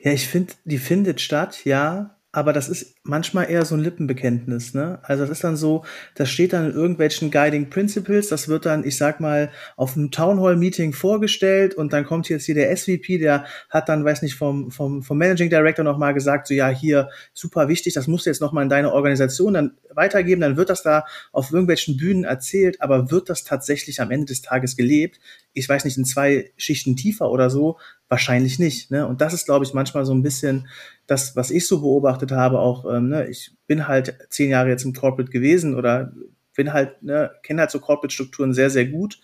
[0.00, 4.74] Ja, ich finde, die findet statt, ja, aber das ist manchmal eher so ein Lippenbekenntnis,
[4.74, 4.98] ne?
[5.04, 8.84] Also das ist dann so, das steht dann in irgendwelchen Guiding Principles, das wird dann,
[8.84, 12.76] ich sag mal, auf einem Town Hall Meeting vorgestellt und dann kommt jetzt hier der
[12.76, 16.68] SVP, der hat dann, weiß nicht, vom, vom, vom Managing Director nochmal gesagt, so ja,
[16.68, 20.68] hier, super wichtig, das musst du jetzt nochmal in deine Organisation dann weitergeben, dann wird
[20.68, 25.20] das da auf irgendwelchen Bühnen erzählt, aber wird das tatsächlich am Ende des Tages gelebt?
[25.56, 27.78] Ich weiß nicht, in zwei Schichten tiefer oder so,
[28.08, 29.06] wahrscheinlich nicht, ne?
[29.06, 30.68] Und das ist, glaube ich, manchmal so ein bisschen
[31.06, 34.84] das, was ich so beobachtet habe, auch, ähm, ne, ich bin halt zehn Jahre jetzt
[34.84, 36.12] im Corporate gewesen oder
[36.54, 39.18] bin halt, ne, kenne halt so Corporate-Strukturen sehr, sehr gut.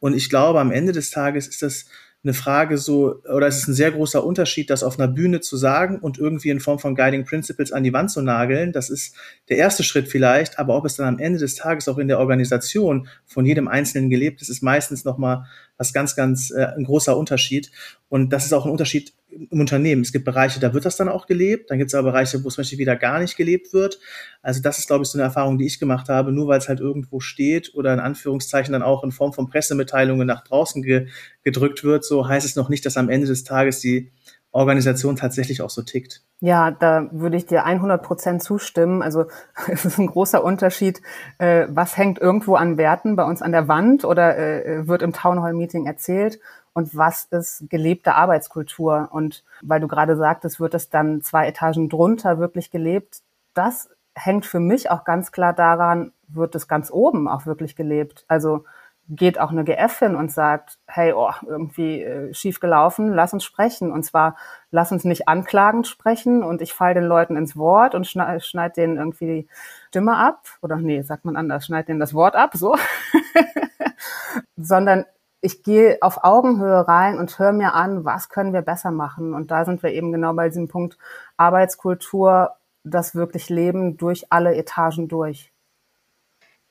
[0.00, 1.86] Und ich glaube, am Ende des Tages ist das
[2.24, 5.56] eine Frage so, oder es ist ein sehr großer Unterschied, das auf einer Bühne zu
[5.56, 8.72] sagen und irgendwie in Form von Guiding Principles an die Wand zu nageln.
[8.72, 9.16] Das ist
[9.48, 12.20] der erste Schritt vielleicht, aber ob es dann am Ende des Tages auch in der
[12.20, 15.46] Organisation von jedem Einzelnen gelebt ist, ist meistens nochmal
[15.76, 17.70] was ganz, ganz äh, ein großer Unterschied.
[18.08, 20.02] Und das ist auch ein Unterschied im Unternehmen.
[20.02, 21.70] Es gibt Bereiche, da wird das dann auch gelebt.
[21.70, 23.98] Dann gibt es aber Bereiche, wo es Beispiel wieder gar nicht gelebt wird.
[24.42, 26.32] Also das ist, glaube ich, so eine Erfahrung, die ich gemacht habe.
[26.32, 30.26] Nur weil es halt irgendwo steht oder in Anführungszeichen dann auch in Form von Pressemitteilungen
[30.26, 31.08] nach draußen ge
[31.44, 34.12] gedrückt wird, so heißt es noch nicht, dass am Ende des Tages die
[34.52, 36.22] Organisation tatsächlich auch so tickt.
[36.40, 39.02] Ja, da würde ich dir 100 Prozent zustimmen.
[39.02, 39.26] Also
[39.68, 41.00] es ist ein großer Unterschied,
[41.38, 45.12] äh, was hängt irgendwo an Werten bei uns an der Wand oder äh, wird im
[45.12, 46.38] Town Hall Meeting erzählt
[46.74, 49.08] und was ist gelebte Arbeitskultur.
[49.10, 53.22] Und weil du gerade sagtest, wird es dann zwei Etagen drunter wirklich gelebt.
[53.54, 58.24] Das hängt für mich auch ganz klar daran, wird es ganz oben auch wirklich gelebt.
[58.28, 58.64] Also
[59.08, 63.44] geht auch eine GF hin und sagt, hey, oh, irgendwie äh, schief gelaufen, lass uns
[63.44, 63.92] sprechen.
[63.92, 64.36] Und zwar,
[64.70, 68.76] lass uns nicht anklagend sprechen und ich fall den Leuten ins Wort und schneid, schneid
[68.76, 69.48] denen irgendwie die
[69.88, 70.46] Stimme ab.
[70.62, 72.76] Oder nee, sagt man anders, schneid denen das Wort ab, so.
[74.56, 75.04] Sondern
[75.40, 79.34] ich gehe auf Augenhöhe rein und höre mir an, was können wir besser machen.
[79.34, 80.96] Und da sind wir eben genau bei diesem Punkt
[81.36, 85.51] Arbeitskultur, das wirklich Leben durch alle Etagen durch.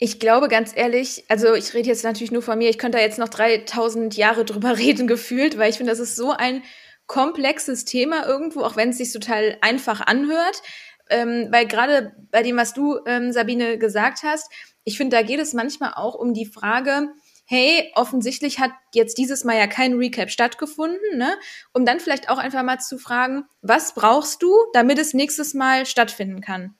[0.03, 3.03] Ich glaube ganz ehrlich, also ich rede jetzt natürlich nur von mir, ich könnte da
[3.03, 6.63] jetzt noch 3000 Jahre drüber reden gefühlt, weil ich finde, das ist so ein
[7.05, 10.63] komplexes Thema irgendwo, auch wenn es sich total einfach anhört.
[11.11, 14.51] Ähm, weil gerade bei dem, was du, ähm, Sabine, gesagt hast,
[14.85, 17.09] ich finde, da geht es manchmal auch um die Frage,
[17.45, 21.37] hey, offensichtlich hat jetzt dieses Mal ja kein Recap stattgefunden, ne?
[21.73, 25.85] Um dann vielleicht auch einfach mal zu fragen, was brauchst du, damit es nächstes Mal
[25.85, 26.73] stattfinden kann?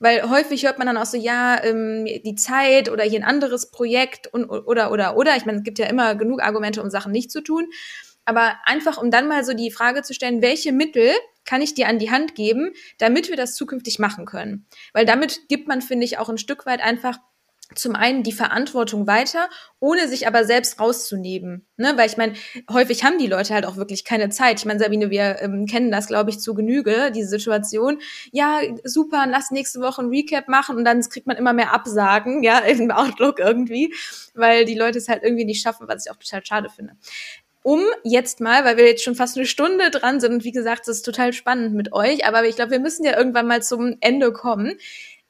[0.00, 3.70] Weil häufig hört man dann auch so, ja, ähm, die Zeit oder hier ein anderes
[3.70, 5.36] Projekt und oder oder oder.
[5.36, 7.68] Ich meine, es gibt ja immer genug Argumente, um Sachen nicht zu tun.
[8.24, 11.12] Aber einfach, um dann mal so die Frage zu stellen, welche Mittel
[11.44, 14.66] kann ich dir an die Hand geben, damit wir das zukünftig machen können?
[14.92, 17.18] Weil damit gibt man, finde ich, auch ein Stück weit einfach
[17.74, 19.48] zum einen die Verantwortung weiter,
[19.78, 21.66] ohne sich aber selbst rauszunehmen.
[21.76, 21.92] Ne?
[21.96, 22.34] Weil ich meine,
[22.70, 24.58] häufig haben die Leute halt auch wirklich keine Zeit.
[24.58, 28.00] Ich meine, Sabine, wir ähm, kennen das, glaube ich, zu Genüge, diese Situation.
[28.32, 32.42] Ja, super, lass nächste Woche ein Recap machen und dann kriegt man immer mehr Absagen,
[32.42, 33.94] ja, im Outlook irgendwie,
[34.34, 36.94] weil die Leute es halt irgendwie nicht schaffen, was ich auch total schade finde.
[37.62, 40.88] um jetzt mal, weil wir jetzt schon fast eine Stunde dran sind und wie gesagt,
[40.88, 43.96] es ist total spannend mit euch, aber ich glaube, wir müssen ja irgendwann mal zum
[44.00, 44.78] Ende kommen.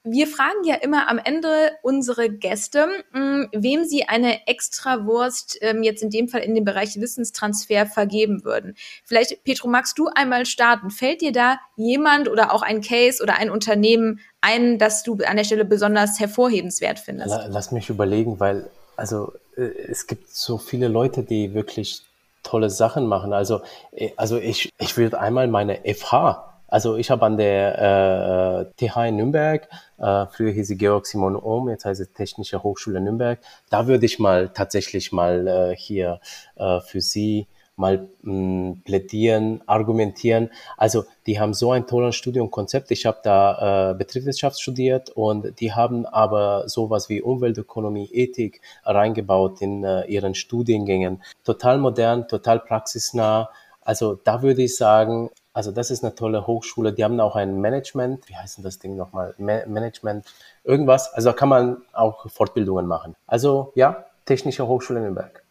[0.03, 5.82] Wir fragen ja immer am Ende unsere Gäste, mh, mm, wem sie eine Extrawurst ähm,
[5.82, 8.76] jetzt in dem Fall in dem Bereich Wissenstransfer vergeben würden.
[9.05, 10.90] Vielleicht, Petro, magst du einmal starten?
[10.90, 15.36] Fällt dir da jemand oder auch ein Case oder ein Unternehmen ein, das du an
[15.36, 17.38] der Stelle besonders hervorhebenswert findest?
[17.48, 22.03] Lass mich überlegen, weil also äh, es gibt so viele Leute, die wirklich
[22.42, 23.32] tolle Sachen machen.
[23.32, 23.61] Also,
[23.92, 29.08] äh, also ich, ich würde einmal meine FH also ich habe an der äh, TH
[29.08, 29.68] in Nürnberg,
[29.98, 33.40] äh, früher hieß sie Georg Simon Ohm, jetzt heißt es Technische Hochschule Nürnberg.
[33.68, 36.20] Da würde ich mal tatsächlich mal äh, hier
[36.56, 37.46] äh, für Sie
[37.80, 40.50] mal mh, plädieren, argumentieren.
[40.76, 42.90] Also die haben so ein tolles Studiumkonzept.
[42.92, 49.62] Ich habe da äh, Betriebswirtschaft studiert und die haben aber sowas wie Umweltökonomie, Ethik reingebaut
[49.62, 51.22] in äh, ihren Studiengängen.
[51.42, 53.48] Total modern, total praxisnah.
[53.80, 55.30] Also da würde ich sagen,
[55.61, 56.94] also das ist eine tolle Hochschule.
[56.94, 58.26] Die haben auch ein Management.
[58.30, 59.34] Wie heißt denn das Ding nochmal?
[59.36, 60.24] Ma Management,
[60.64, 61.12] irgendwas.
[61.12, 63.14] Also da kann man auch Fortbildungen machen.
[63.26, 65.42] Also ja, Technische Hochschule Nürnberg.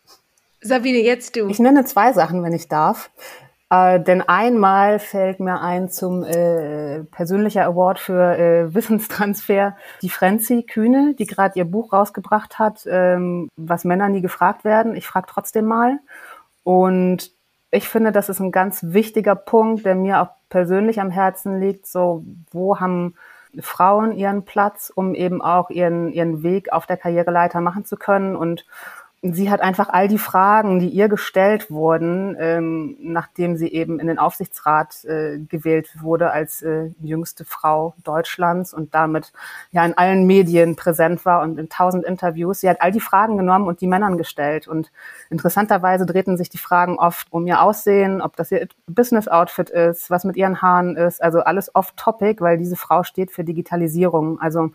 [0.62, 1.48] Sabine, jetzt du.
[1.48, 3.12] Ich nenne zwei Sachen, wenn ich darf.
[3.70, 10.64] Äh, denn einmal fällt mir ein zum äh, persönlicher Award für äh, Wissenstransfer die Frenzy
[10.64, 14.96] Kühne, die gerade ihr Buch rausgebracht hat, ähm, was Männer nie gefragt werden.
[14.96, 16.00] Ich frage trotzdem mal.
[16.64, 17.32] Und
[17.72, 21.86] ich finde, das ist ein ganz wichtiger Punkt, der mir auch persönlich am Herzen liegt.
[21.88, 23.16] So, wo haben
[23.60, 28.36] Frauen ihren Platz, um eben auch ihren, ihren Weg auf der Karriereleiter machen zu können
[28.36, 28.66] und
[29.22, 34.08] sie hat einfach all die Fragen, die ihr gestellt wurden, ähm, nachdem sie eben in
[34.08, 39.34] den Aufsichtsrat äh, gewählt wurde als äh, jüngste Frau Deutschlands und damit
[39.72, 42.62] ja in allen Medien präsent war und in tausend Interviews.
[42.62, 44.68] Sie hat all die Fragen genommen und die Männern gestellt.
[44.70, 44.92] Und
[45.30, 50.24] interessanterweise drehten sich die Fragen oft um ihr Aussehen, ob das ihr Business-Outfit ist, was
[50.24, 54.40] mit ihren Haaren ist, also alles off-topic, weil diese Frau steht für Digitalisierung.
[54.40, 54.72] Also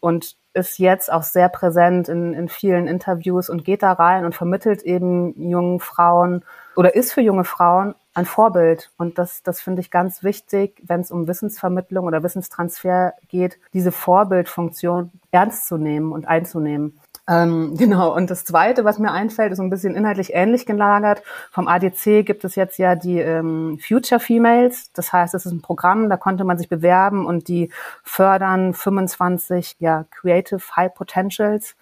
[0.00, 4.34] und ist jetzt auch sehr präsent in, in vielen Interviews und geht da rein und
[4.34, 6.44] vermittelt eben jungen Frauen
[6.74, 8.90] oder ist für junge Frauen ein Vorbild.
[8.96, 13.92] Und das, das finde ich ganz wichtig, wenn es um Wissensvermittlung oder Wissenstransfer geht, diese
[13.92, 16.98] Vorbildfunktion ernst zu nehmen und einzunehmen.
[17.28, 18.14] Ähm, genau.
[18.14, 21.22] Und das Zweite, was mir einfällt, ist ein bisschen inhaltlich ähnlich gelagert.
[21.50, 24.92] Vom ADC gibt es jetzt ja die ähm, Future Females.
[24.92, 27.70] Das heißt, es ist ein Programm, da konnte man sich bewerben und die
[28.02, 31.76] fördern 25 ja, Creative High Potentials.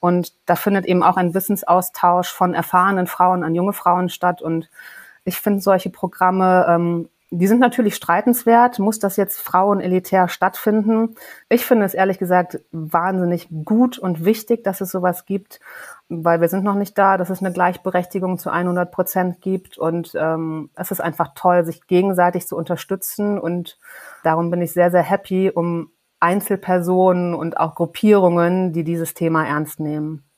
[0.00, 4.40] Und da findet eben auch ein Wissensaustausch von erfahrenen Frauen an junge Frauen statt.
[4.40, 4.70] Und
[5.24, 8.80] ich finde solche Programme ähm, die sind natürlich streitenswert.
[8.80, 11.14] Muss das jetzt Frauen elitär stattfinden?
[11.48, 15.60] Ich finde es ehrlich gesagt wahnsinnig gut und wichtig, dass es sowas gibt,
[16.08, 19.78] weil wir sind noch nicht da, dass es eine Gleichberechtigung zu 100 Prozent gibt.
[19.78, 23.38] Und ähm, es ist einfach toll, sich gegenseitig zu unterstützen.
[23.38, 23.78] Und
[24.24, 29.78] darum bin ich sehr, sehr happy um Einzelpersonen und auch Gruppierungen, die dieses Thema ernst
[29.78, 30.29] nehmen.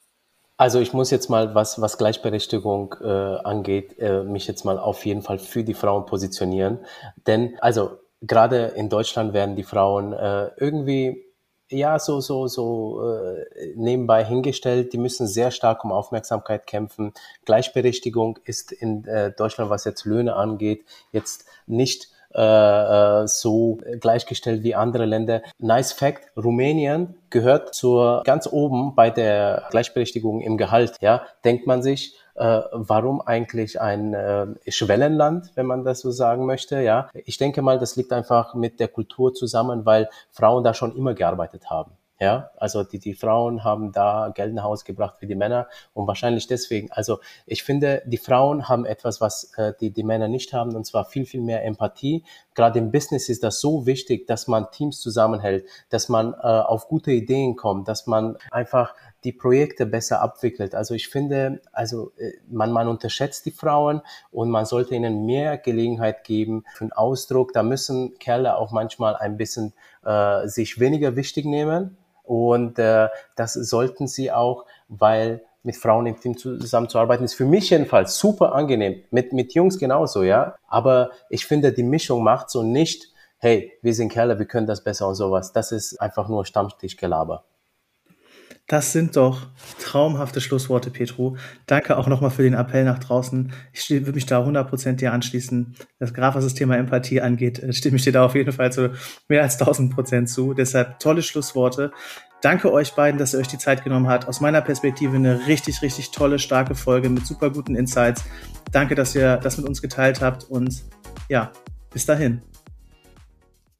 [0.62, 5.04] Also ich muss jetzt mal, was, was Gleichberechtigung äh, angeht, äh, mich jetzt mal auf
[5.04, 6.78] jeden Fall für die Frauen positionieren.
[7.26, 11.24] Denn also gerade in Deutschland werden die Frauen äh, irgendwie
[11.68, 14.92] ja so so so äh, nebenbei hingestellt.
[14.92, 17.12] Die müssen sehr stark um Aufmerksamkeit kämpfen.
[17.44, 24.62] Gleichberechtigung ist in äh, Deutschland, was jetzt Löhne angeht, jetzt nicht äh, äh, so gleichgestellt
[24.62, 25.42] wie andere Länder.
[25.58, 30.96] Nice Fact, Rumänien gehört zur ganz oben bei der Gleichberechtigung im Gehalt.
[31.00, 36.46] Ja, denkt man sich, äh, warum eigentlich ein äh, Schwellenland, wenn man das so sagen
[36.46, 36.80] möchte.
[36.80, 40.96] Ja, ich denke mal, das liegt einfach mit der Kultur zusammen, weil Frauen da schon
[40.96, 41.92] immer gearbeitet haben.
[42.22, 46.06] Ja, also die, die Frauen haben da Geld nach Hause gebracht für die Männer und
[46.06, 46.88] wahrscheinlich deswegen.
[46.92, 50.86] Also ich finde, die Frauen haben etwas, was äh, die, die Männer nicht haben und
[50.86, 52.22] zwar viel, viel mehr Empathie.
[52.54, 56.86] Gerade im Business ist das so wichtig, dass man Teams zusammenhält, dass man äh, auf
[56.86, 58.94] gute Ideen kommt, dass man einfach
[59.24, 60.76] die Projekte besser abwickelt.
[60.76, 64.00] Also ich finde, also äh, man, man unterschätzt die Frauen
[64.30, 67.52] und man sollte ihnen mehr Gelegenheit geben für den Ausdruck.
[67.52, 69.72] Da müssen Kerle auch manchmal ein bisschen
[70.04, 76.18] äh, sich weniger wichtig nehmen und äh, das sollten sie auch, weil mit Frauen im
[76.18, 79.02] Team zusammenzuarbeiten, ist für mich jedenfalls super angenehm.
[79.10, 80.56] Mit, mit Jungs genauso, ja.
[80.66, 84.82] Aber ich finde, die Mischung macht so nicht, hey, wir sind Kerle, wir können das
[84.82, 85.52] besser und sowas.
[85.52, 87.44] Das ist einfach nur Stammtischgelaber.
[88.72, 89.48] Das sind doch
[89.80, 91.36] traumhafte Schlussworte, Petru.
[91.66, 93.52] Danke auch nochmal für den Appell nach draußen.
[93.70, 95.76] Ich würde mich da 100% dir anschließen.
[95.98, 98.72] Das Graf, was das Thema Empathie angeht, äh, stimme ich dir da auf jeden Fall
[98.72, 98.94] zu
[99.28, 100.54] mehr als 1000% zu.
[100.54, 101.92] Deshalb tolle Schlussworte.
[102.40, 104.26] Danke euch beiden, dass ihr euch die Zeit genommen habt.
[104.26, 108.24] Aus meiner Perspektive eine richtig, richtig tolle, starke Folge mit super guten Insights.
[108.70, 110.82] Danke, dass ihr das mit uns geteilt habt und
[111.28, 111.52] ja,
[111.92, 112.40] bis dahin.